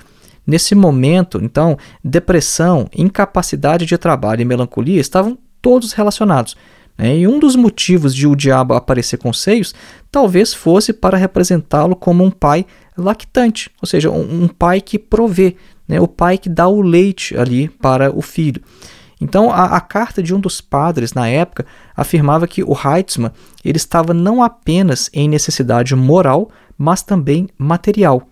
Nesse 0.45 0.73
momento, 0.73 1.39
então, 1.43 1.77
depressão, 2.03 2.89
incapacidade 2.95 3.85
de 3.85 3.97
trabalho 3.97 4.41
e 4.41 4.45
melancolia 4.45 4.99
estavam 4.99 5.37
todos 5.61 5.93
relacionados. 5.93 6.57
Né? 6.97 7.19
E 7.19 7.27
um 7.27 7.39
dos 7.39 7.55
motivos 7.55 8.15
de 8.15 8.27
o 8.27 8.35
diabo 8.35 8.73
aparecer 8.73 9.17
com 9.17 9.31
seios 9.31 9.73
talvez 10.11 10.53
fosse 10.53 10.91
para 10.91 11.17
representá-lo 11.17 11.95
como 11.95 12.23
um 12.23 12.31
pai 12.31 12.65
lactante, 12.97 13.71
ou 13.81 13.87
seja, 13.87 14.09
um, 14.09 14.43
um 14.43 14.47
pai 14.47 14.81
que 14.81 14.99
provê, 14.99 15.55
né? 15.87 16.01
o 16.01 16.07
pai 16.07 16.37
que 16.37 16.49
dá 16.49 16.67
o 16.67 16.81
leite 16.81 17.37
ali 17.37 17.69
para 17.69 18.11
o 18.11 18.21
filho. 18.21 18.61
Então, 19.21 19.51
a, 19.51 19.75
a, 19.75 19.81
carta 19.81 20.23
de 20.23 20.33
um 20.33 20.39
dos 20.39 20.61
padres 20.61 21.13
na 21.13 21.27
época 21.27 21.65
afirmava 21.95 22.47
que 22.47 22.63
o 22.63 22.73
Heitzmann 22.73 23.31
ele 23.63 23.77
estava 23.77 24.13
não 24.13 24.41
apenas 24.41 25.09
em 25.13 25.27
necessidade 25.27 25.95
moral, 25.95 26.49
mas 26.77 27.01
também 27.01 27.49
material. 27.57 28.27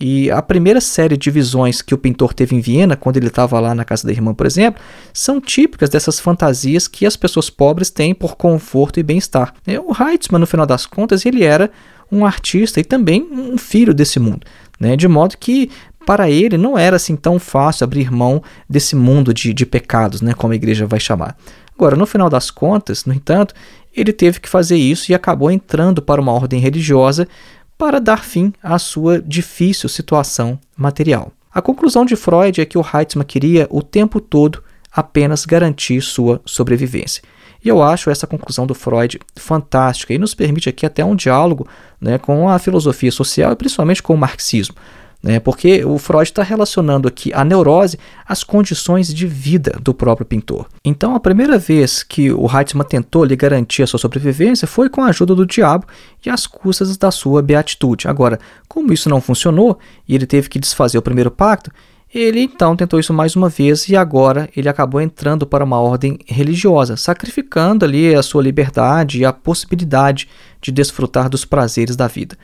E 0.00 0.30
a 0.30 0.40
primeira 0.40 0.80
série 0.80 1.16
de 1.16 1.28
visões 1.28 1.82
que 1.82 1.92
o 1.92 1.98
pintor 1.98 2.32
teve 2.32 2.54
em 2.54 2.60
Viena, 2.60 2.96
quando 2.96 3.16
ele 3.16 3.26
estava 3.26 3.58
lá 3.58 3.74
na 3.74 3.84
casa 3.84 4.06
da 4.06 4.12
irmã, 4.12 4.32
por 4.32 4.46
exemplo, 4.46 4.80
são 5.12 5.40
típicas 5.40 5.90
dessas 5.90 6.20
fantasias 6.20 6.86
que 6.86 7.04
as 7.04 7.16
pessoas 7.16 7.50
pobres 7.50 7.90
têm 7.90 8.14
por 8.14 8.36
conforto 8.36 9.00
e 9.00 9.02
bem-estar. 9.02 9.52
O 9.84 9.92
Heitzmann, 9.92 10.38
no 10.38 10.46
final 10.46 10.66
das 10.66 10.86
contas, 10.86 11.26
ele 11.26 11.42
era 11.42 11.68
um 12.12 12.24
artista 12.24 12.78
e 12.78 12.84
também 12.84 13.28
um 13.30 13.58
filho 13.58 13.92
desse 13.92 14.20
mundo. 14.20 14.46
Né? 14.78 14.96
De 14.96 15.08
modo 15.08 15.36
que 15.36 15.68
para 16.06 16.30
ele 16.30 16.56
não 16.56 16.78
era 16.78 16.96
assim 16.96 17.16
tão 17.16 17.38
fácil 17.38 17.84
abrir 17.84 18.10
mão 18.10 18.42
desse 18.68 18.96
mundo 18.96 19.34
de, 19.34 19.52
de 19.52 19.66
pecados, 19.66 20.22
né, 20.22 20.32
como 20.32 20.52
a 20.52 20.56
igreja 20.56 20.86
vai 20.86 21.00
chamar. 21.00 21.36
Agora, 21.74 21.96
no 21.96 22.06
final 22.06 22.28
das 22.28 22.50
contas, 22.50 23.04
no 23.04 23.14
entanto, 23.14 23.54
ele 23.94 24.12
teve 24.12 24.40
que 24.40 24.48
fazer 24.48 24.76
isso 24.76 25.10
e 25.10 25.14
acabou 25.14 25.50
entrando 25.50 26.02
para 26.02 26.20
uma 26.20 26.32
ordem 26.32 26.60
religiosa 26.60 27.28
para 27.76 28.00
dar 28.00 28.24
fim 28.24 28.52
à 28.62 28.78
sua 28.78 29.20
difícil 29.20 29.88
situação 29.88 30.58
material. 30.76 31.32
A 31.52 31.62
conclusão 31.62 32.04
de 32.04 32.16
Freud 32.16 32.60
é 32.60 32.64
que 32.64 32.76
o 32.76 32.84
Heitzmann 32.84 33.24
queria 33.24 33.66
o 33.70 33.82
tempo 33.82 34.20
todo 34.20 34.62
apenas 34.92 35.44
garantir 35.44 36.00
sua 36.00 36.40
sobrevivência. 36.44 37.22
E 37.64 37.68
eu 37.68 37.82
acho 37.82 38.10
essa 38.10 38.26
conclusão 38.26 38.66
do 38.66 38.74
Freud 38.74 39.18
fantástica 39.36 40.14
e 40.14 40.18
nos 40.18 40.34
permite 40.34 40.68
aqui 40.68 40.86
até 40.86 41.04
um 41.04 41.16
diálogo 41.16 41.66
né, 42.00 42.18
com 42.18 42.48
a 42.48 42.58
filosofia 42.58 43.10
social 43.10 43.52
e 43.52 43.56
principalmente 43.56 44.02
com 44.02 44.14
o 44.14 44.18
marxismo 44.18 44.74
né? 45.22 45.40
porque 45.40 45.84
o 45.84 45.98
Freud 45.98 46.24
está 46.24 46.42
relacionando 46.42 47.08
aqui 47.08 47.32
a 47.32 47.44
neurose 47.44 47.98
às 48.26 48.44
condições 48.44 49.12
de 49.12 49.26
vida 49.26 49.78
do 49.82 49.92
próprio 49.92 50.26
pintor. 50.26 50.66
Então, 50.84 51.14
a 51.14 51.20
primeira 51.20 51.58
vez 51.58 52.02
que 52.02 52.30
o 52.30 52.46
Heitzmann 52.46 52.86
tentou 52.86 53.24
lhe 53.24 53.36
garantir 53.36 53.82
a 53.82 53.86
sua 53.86 53.98
sobrevivência 53.98 54.68
foi 54.68 54.88
com 54.88 55.02
a 55.02 55.08
ajuda 55.08 55.34
do 55.34 55.46
diabo 55.46 55.86
e 56.24 56.30
às 56.30 56.46
custas 56.46 56.96
da 56.96 57.10
sua 57.10 57.42
beatitude. 57.42 58.08
Agora, 58.08 58.38
como 58.68 58.92
isso 58.92 59.08
não 59.08 59.20
funcionou 59.20 59.78
e 60.08 60.14
ele 60.14 60.26
teve 60.26 60.48
que 60.48 60.58
desfazer 60.58 60.98
o 60.98 61.02
primeiro 61.02 61.30
pacto, 61.30 61.70
ele 62.12 62.40
então 62.40 62.74
tentou 62.74 62.98
isso 62.98 63.12
mais 63.12 63.36
uma 63.36 63.50
vez 63.50 63.86
e 63.88 63.94
agora 63.94 64.48
ele 64.56 64.68
acabou 64.68 64.98
entrando 64.98 65.46
para 65.46 65.62
uma 65.62 65.78
ordem 65.78 66.18
religiosa, 66.26 66.96
sacrificando 66.96 67.84
ali 67.84 68.14
a 68.14 68.22
sua 68.22 68.42
liberdade 68.42 69.18
e 69.18 69.24
a 69.26 69.32
possibilidade 69.32 70.26
de 70.58 70.72
desfrutar 70.72 71.28
dos 71.28 71.44
prazeres 71.44 71.96
da 71.96 72.06
vida. 72.06 72.36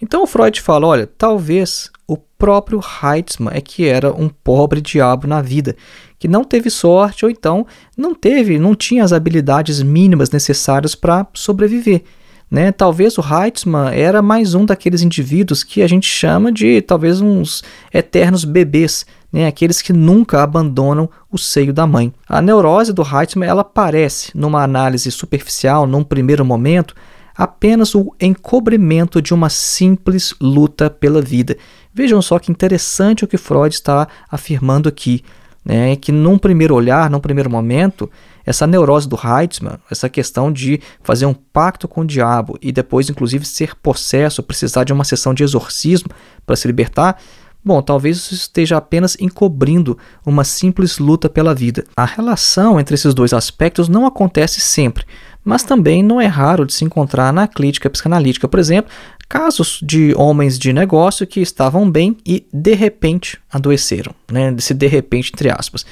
Então 0.00 0.26
Freud 0.26 0.60
fala: 0.60 0.86
olha, 0.86 1.06
talvez 1.06 1.90
o 2.06 2.16
próprio 2.16 2.80
Heitzmann 2.80 3.56
é 3.56 3.60
que 3.60 3.86
era 3.86 4.12
um 4.12 4.28
pobre 4.28 4.80
diabo 4.80 5.26
na 5.26 5.40
vida, 5.40 5.76
que 6.18 6.28
não 6.28 6.44
teve 6.44 6.70
sorte 6.70 7.24
ou 7.24 7.30
então 7.30 7.66
não 7.96 8.14
teve, 8.14 8.58
não 8.58 8.74
tinha 8.74 9.04
as 9.04 9.12
habilidades 9.12 9.82
mínimas 9.82 10.30
necessárias 10.30 10.94
para 10.94 11.26
sobreviver. 11.32 12.02
Né? 12.50 12.70
Talvez 12.70 13.18
o 13.18 13.22
Heitzmann 13.22 13.92
era 13.92 14.22
mais 14.22 14.54
um 14.54 14.64
daqueles 14.64 15.02
indivíduos 15.02 15.64
que 15.64 15.82
a 15.82 15.88
gente 15.88 16.06
chama 16.06 16.52
de 16.52 16.80
talvez 16.82 17.20
uns 17.20 17.64
eternos 17.92 18.44
bebês, 18.44 19.04
né? 19.32 19.46
aqueles 19.46 19.82
que 19.82 19.92
nunca 19.92 20.42
abandonam 20.42 21.08
o 21.32 21.38
seio 21.38 21.72
da 21.72 21.86
mãe. 21.86 22.12
A 22.28 22.40
neurose 22.40 22.92
do 22.92 23.02
Heitzmann 23.02 23.48
ela 23.48 23.64
parece, 23.64 24.30
numa 24.34 24.62
análise 24.62 25.10
superficial, 25.10 25.86
num 25.86 26.04
primeiro 26.04 26.44
momento, 26.44 26.94
apenas 27.36 27.94
o 27.94 28.14
encobrimento 28.20 29.20
de 29.20 29.34
uma 29.34 29.48
simples 29.48 30.34
luta 30.40 30.88
pela 30.88 31.20
vida. 31.20 31.56
Vejam 31.92 32.22
só 32.22 32.38
que 32.38 32.50
interessante 32.50 33.24
o 33.24 33.28
que 33.28 33.36
Freud 33.36 33.74
está 33.74 34.06
afirmando 34.30 34.88
aqui, 34.88 35.22
né? 35.64 35.96
que 35.96 36.12
num 36.12 36.38
primeiro 36.38 36.74
olhar, 36.74 37.10
num 37.10 37.20
primeiro 37.20 37.50
momento, 37.50 38.10
essa 38.44 38.66
neurose 38.66 39.08
do 39.08 39.16
Heitzmann, 39.16 39.78
essa 39.90 40.08
questão 40.08 40.52
de 40.52 40.80
fazer 41.02 41.26
um 41.26 41.34
pacto 41.34 41.88
com 41.88 42.02
o 42.02 42.06
diabo 42.06 42.58
e 42.60 42.70
depois, 42.70 43.08
inclusive, 43.08 43.44
ser 43.44 43.74
possesso, 43.76 44.42
precisar 44.42 44.84
de 44.84 44.92
uma 44.92 45.04
sessão 45.04 45.34
de 45.34 45.42
exorcismo 45.42 46.10
para 46.46 46.56
se 46.56 46.66
libertar, 46.66 47.18
Bom, 47.66 47.80
talvez 47.80 48.18
isso 48.18 48.34
esteja 48.34 48.76
apenas 48.76 49.16
encobrindo 49.18 49.96
uma 50.26 50.44
simples 50.44 50.98
luta 50.98 51.30
pela 51.30 51.54
vida. 51.54 51.86
A 51.96 52.04
relação 52.04 52.78
entre 52.78 52.94
esses 52.94 53.14
dois 53.14 53.32
aspectos 53.32 53.88
não 53.88 54.04
acontece 54.04 54.60
sempre 54.60 55.06
mas 55.44 55.62
também 55.62 56.02
não 56.02 56.20
é 56.20 56.26
raro 56.26 56.64
de 56.64 56.72
se 56.72 56.84
encontrar 56.84 57.32
na 57.32 57.46
crítica 57.46 57.90
psicanalítica, 57.90 58.48
por 58.48 58.58
exemplo, 58.58 58.90
casos 59.28 59.80
de 59.82 60.14
homens 60.16 60.58
de 60.58 60.72
negócio 60.72 61.26
que 61.26 61.40
estavam 61.40 61.90
bem 61.90 62.16
e 62.26 62.46
de 62.52 62.74
repente 62.74 63.38
adoeceram, 63.52 64.14
né? 64.30 64.54
Se 64.58 64.72
de 64.72 64.86
repente 64.86 65.32
entre 65.34 65.50
aspas. 65.50 65.84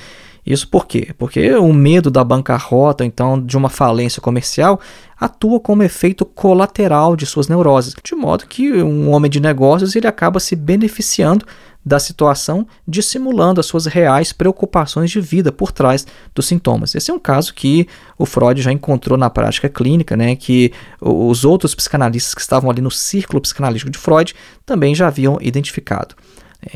Isso 0.45 0.67
por 0.69 0.87
quê? 0.87 1.15
Porque 1.17 1.55
o 1.55 1.73
medo 1.73 2.11
da 2.11 2.25
bancarrota, 2.25 3.05
então 3.05 3.41
de 3.41 3.57
uma 3.57 3.69
falência 3.69 4.21
comercial, 4.21 4.81
atua 5.19 5.61
como 5.61 5.85
efeito 5.85 6.25
colateral 6.25 7.15
de 7.15 7.25
suas 7.27 7.47
neuroses, 7.47 7.95
de 8.03 8.15
modo 8.17 8.47
que 8.47 8.83
um 8.83 9.11
homem 9.11 9.31
de 9.31 9.39
negócios 9.39 9.95
ele 9.95 10.09
acaba 10.09 10.41
se 10.41 10.57
beneficiando 10.57 11.47
da 11.85 11.99
situação, 11.99 12.67
dissimulando 12.87 13.61
as 13.61 13.67
suas 13.67 13.87
reais 13.87 14.33
preocupações 14.33 15.11
de 15.11 15.21
vida 15.21 15.51
por 15.51 15.73
trás 15.73 16.07
dos 16.35 16.47
sintomas. 16.47 16.95
Esse 16.95 17.11
é 17.11 17.15
um 17.15 17.19
caso 17.19 17.55
que 17.55 17.89
o 18.17 18.25
Freud 18.25 18.63
já 18.63 18.73
encontrou 18.73 19.19
na 19.19 19.29
prática 19.29 19.69
clínica, 19.69 20.17
né, 20.17 20.37
que 20.37 20.73
os 21.01 21.45
outros 21.45 21.75
psicanalistas 21.75 22.35
que 22.35 22.41
estavam 22.41 22.71
ali 22.71 22.81
no 22.81 22.91
círculo 22.91 23.41
psicanalítico 23.41 23.91
de 23.91 23.99
Freud 23.99 24.35
também 24.65 24.95
já 24.95 25.09
haviam 25.09 25.39
identificado. 25.41 26.15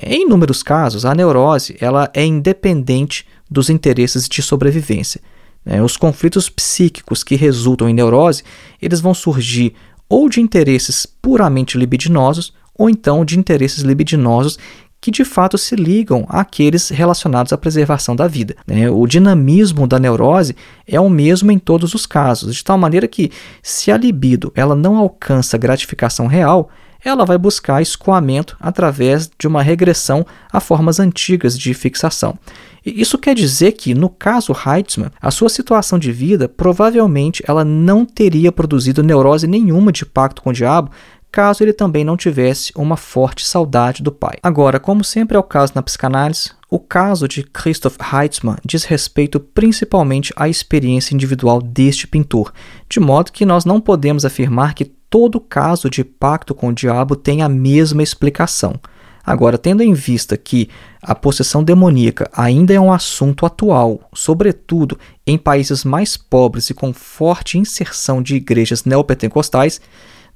Em 0.02 0.22
inúmeros 0.22 0.64
casos, 0.64 1.04
a 1.04 1.14
neurose 1.14 1.76
ela 1.80 2.10
é 2.12 2.24
independente 2.24 3.24
dos 3.50 3.70
interesses 3.70 4.28
de 4.28 4.42
sobrevivência. 4.42 5.20
Né? 5.64 5.82
Os 5.82 5.96
conflitos 5.96 6.48
psíquicos 6.48 7.24
que 7.24 7.36
resultam 7.36 7.88
em 7.88 7.94
neurose, 7.94 8.42
eles 8.80 9.00
vão 9.00 9.14
surgir 9.14 9.74
ou 10.08 10.28
de 10.28 10.40
interesses 10.40 11.04
puramente 11.04 11.76
libidinosos, 11.76 12.52
ou 12.78 12.88
então 12.88 13.24
de 13.24 13.38
interesses 13.38 13.82
libidinosos 13.82 14.58
que 15.00 15.10
de 15.10 15.24
fato 15.24 15.56
se 15.56 15.76
ligam 15.76 16.26
àqueles 16.28 16.88
relacionados 16.88 17.52
à 17.52 17.58
preservação 17.58 18.16
da 18.16 18.26
vida. 18.26 18.56
Né? 18.66 18.90
O 18.90 19.06
dinamismo 19.06 19.86
da 19.86 19.98
neurose 19.98 20.56
é 20.86 21.00
o 21.00 21.08
mesmo 21.08 21.52
em 21.52 21.58
todos 21.58 21.94
os 21.94 22.06
casos, 22.06 22.54
de 22.54 22.64
tal 22.64 22.78
maneira 22.78 23.06
que, 23.06 23.30
se 23.62 23.90
a 23.90 23.96
libido 23.96 24.52
ela 24.54 24.74
não 24.74 24.96
alcança 24.96 25.58
gratificação 25.58 26.26
real, 26.26 26.70
ela 27.06 27.24
vai 27.24 27.38
buscar 27.38 27.80
escoamento 27.80 28.56
através 28.58 29.30
de 29.38 29.46
uma 29.46 29.62
regressão 29.62 30.26
a 30.52 30.58
formas 30.58 30.98
antigas 30.98 31.56
de 31.56 31.72
fixação. 31.72 32.36
Isso 32.84 33.16
quer 33.16 33.34
dizer 33.34 33.72
que, 33.72 33.94
no 33.94 34.08
caso 34.08 34.52
Heitzmann, 34.52 35.10
a 35.20 35.30
sua 35.30 35.48
situação 35.48 35.98
de 35.98 36.10
vida 36.10 36.48
provavelmente 36.48 37.44
ela 37.46 37.64
não 37.64 38.04
teria 38.04 38.50
produzido 38.50 39.04
neurose 39.04 39.46
nenhuma 39.46 39.92
de 39.92 40.04
pacto 40.04 40.42
com 40.42 40.50
o 40.50 40.52
diabo 40.52 40.90
caso 41.30 41.62
ele 41.62 41.72
também 41.72 42.02
não 42.02 42.16
tivesse 42.16 42.72
uma 42.74 42.96
forte 42.96 43.46
saudade 43.46 44.02
do 44.02 44.10
pai. 44.10 44.38
Agora, 44.42 44.80
como 44.80 45.04
sempre 45.04 45.36
é 45.36 45.40
o 45.40 45.42
caso 45.42 45.72
na 45.74 45.82
psicanálise, 45.82 46.50
o 46.68 46.80
caso 46.80 47.28
de 47.28 47.44
Christoph 47.44 47.96
Heitzmann 48.12 48.58
diz 48.64 48.84
respeito 48.84 49.38
principalmente 49.38 50.32
à 50.34 50.48
experiência 50.48 51.14
individual 51.14 51.62
deste 51.62 52.08
pintor, 52.08 52.52
de 52.88 52.98
modo 52.98 53.30
que 53.30 53.46
nós 53.46 53.64
não 53.64 53.80
podemos 53.80 54.24
afirmar 54.24 54.74
que 54.74 54.84
todo 54.84 55.40
caso 55.40 55.88
de 55.88 56.02
pacto 56.02 56.54
com 56.54 56.68
o 56.68 56.74
diabo 56.74 57.14
tem 57.14 57.40
a 57.40 57.48
mesma 57.48 58.02
explicação. 58.02 58.80
Agora, 59.24 59.58
tendo 59.58 59.82
em 59.82 59.92
vista 59.92 60.36
que 60.36 60.68
a 61.02 61.14
possessão 61.14 61.62
demoníaca 61.62 62.30
ainda 62.32 62.72
é 62.72 62.80
um 62.80 62.92
assunto 62.92 63.44
atual, 63.44 64.08
sobretudo 64.14 64.98
em 65.26 65.36
países 65.36 65.84
mais 65.84 66.16
pobres 66.16 66.70
e 66.70 66.74
com 66.74 66.92
forte 66.92 67.58
inserção 67.58 68.22
de 68.22 68.36
igrejas 68.36 68.84
neopentecostais, 68.84 69.80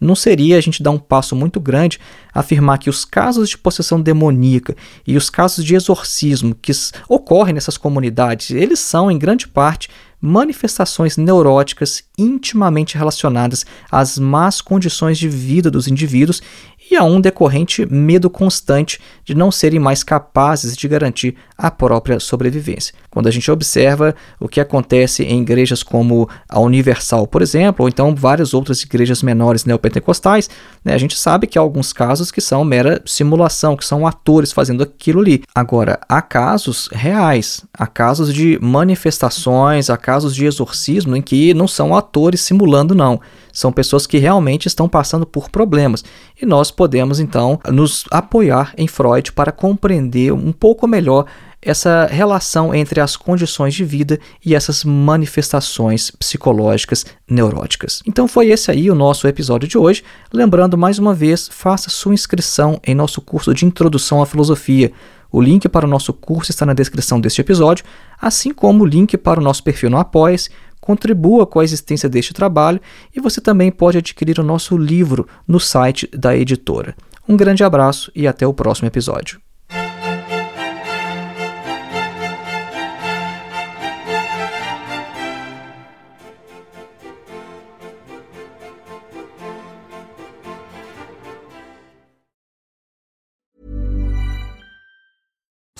não 0.01 0.15
seria 0.15 0.57
a 0.57 0.61
gente 0.61 0.83
dar 0.83 0.91
um 0.91 0.99
passo 0.99 1.37
muito 1.37 1.61
grande 1.61 2.01
afirmar 2.33 2.79
que 2.79 2.89
os 2.89 3.05
casos 3.05 3.51
de 3.51 3.59
possessão 3.59 4.01
demoníaca 4.01 4.75
e 5.07 5.17
os 5.17 5.29
casos 5.29 5.65
de 5.65 5.75
exorcismo 5.75 6.55
que 6.55 6.73
ocorrem 7.09 7.55
nessas 7.55 7.77
comunidades, 7.77 8.51
eles 8.51 8.79
são, 8.81 9.11
em 9.11 9.19
grande 9.19 9.47
parte, 9.47 9.91
manifestações 10.21 11.17
neuróticas 11.17 12.05
intimamente 12.19 12.97
relacionadas 12.97 13.65
às 13.91 14.19
más 14.19 14.61
condições 14.61 15.19
de 15.19 15.29
vida 15.29 15.71
dos 15.71 15.89
indivíduos 15.89 16.43
e 16.91 16.97
há 16.97 17.05
um 17.05 17.21
decorrente 17.21 17.87
medo 17.87 18.29
constante 18.29 19.01
de 19.25 19.35
não 19.35 19.51
serem 19.51 19.79
mais 19.79 20.03
capazes 20.03 20.77
de 20.77 20.89
garantir 20.89 21.37
a 21.57 21.71
própria 21.71 22.19
sobrevivência. 22.19 22.95
Quando 23.11 23.29
a 23.29 23.31
gente 23.31 23.51
observa 23.51 24.15
o 24.39 24.49
que 24.49 24.61
acontece 24.61 25.23
em 25.23 25.43
igrejas 25.43 25.83
como 25.83 26.29
a 26.49 26.59
Universal, 26.61 27.27
por 27.27 27.43
exemplo, 27.43 27.85
ou 27.85 27.89
então 27.89 28.15
várias 28.15 28.55
outras 28.55 28.83
igrejas 28.83 29.23
menores 29.23 29.65
neopentecostais, 29.65 30.51
né, 30.85 30.95
a 30.95 30.99
gente 30.99 31.17
sabe 31.17 31.47
que 31.47 31.59
há 31.59 31.63
alguns 31.63 31.93
casos 31.93 32.31
que 32.31 32.41
são 32.41 32.65
mera 32.65 33.01
simulação, 33.05 33.77
que 33.77 33.85
são 33.85 34.07
atores 34.07 34.53
fazendo 34.53 34.83
aquilo 34.83 35.21
ali. 35.21 35.43
Agora, 35.55 35.99
há 36.09 36.23
casos 36.23 36.89
reais, 36.93 37.65
há 37.73 37.87
casos 37.87 38.33
de 38.33 38.59
manifestações, 38.61 39.91
há 39.91 39.97
casos 39.97 40.35
de 40.35 40.47
exorcismo 40.47 41.17
em 41.17 41.23
que 41.23 41.55
não 41.55 41.69
são 41.69 41.97
atores 41.97 42.41
simulando, 42.41 42.95
não. 42.95 43.21
São 43.53 43.73
pessoas 43.73 44.07
que 44.07 44.19
realmente 44.19 44.67
estão 44.67 44.89
passando 44.89 45.27
por 45.27 45.51
problemas. 45.51 46.05
E 46.41 46.47
nós 46.47 46.71
podemos, 46.71 47.21
então, 47.21 47.59
nos 47.69 48.05
apoiar 48.11 48.73
em 48.77 48.87
Freud 48.87 49.33
para 49.33 49.53
compreender 49.53 50.33
um 50.33 50.53
pouco 50.53 50.87
melhor 50.87 51.27
essa 51.63 52.07
relação 52.07 52.75
entre 52.75 53.01
as 53.01 53.17
condições 53.17 53.75
de 53.75 53.85
vida 53.85 54.19
e 54.45 54.55
essas 54.55 54.83
manifestações 54.83 56.11
psicológicas 56.11 57.05
neuróticas. 57.29 58.03
Então 58.07 58.27
foi 58.27 58.49
esse 58.49 58.71
aí 58.71 58.91
o 58.91 58.95
nosso 58.95 59.29
episódio 59.29 59.69
de 59.69 59.77
hoje. 59.77 60.03
Lembrando 60.33 60.79
mais 60.79 60.99
uma 60.99 61.15
vez, 61.15 61.49
faça 61.53 61.91
sua 61.91 62.15
inscrição 62.15 62.81
em 62.87 62.95
nosso 62.95 63.21
curso 63.21 63.53
de 63.53 63.67
Introdução 63.67 64.23
à 64.23 64.27
Filosofia. 64.27 64.91
O 65.31 65.41
link 65.41 65.69
para 65.69 65.87
o 65.87 65.89
nosso 65.89 66.13
curso 66.13 66.51
está 66.51 66.67
na 66.67 66.73
descrição 66.73 67.21
deste 67.21 67.41
episódio, 67.41 67.85
assim 68.21 68.53
como 68.53 68.83
o 68.83 68.87
link 68.87 69.17
para 69.17 69.39
o 69.39 69.43
nosso 69.43 69.63
perfil 69.63 69.91
no 69.91 69.99
Apoia-se. 69.99 70.51
Contribua 70.81 71.47
com 71.47 71.61
a 71.61 71.65
existência 71.65 72.09
deste 72.09 72.33
trabalho 72.33 72.81
e 73.15 73.21
você 73.21 73.41
também 73.41 73.71
pode 73.71 73.99
adquirir 73.99 74.39
o 74.41 74.45
nosso 74.45 74.77
livro 74.77 75.29
no 75.47 75.61
site 75.61 76.09
da 76.17 76.37
editora. 76.37 76.95
Um 77.29 77.37
grande 77.37 77.63
abraço 77.63 78.11
e 78.15 78.27
até 78.27 78.47
o 78.47 78.55
próximo 78.55 78.89
episódio. 78.89 79.41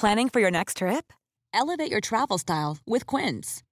Planning 0.01 0.31
for 0.31 0.41
your 0.41 0.51
next 0.51 0.79
trip? 0.79 1.13
Elevate 1.53 1.91
your 1.91 2.01
travel 2.01 2.39
style 2.39 2.79
with 2.87 3.07
Quince. 3.07 3.63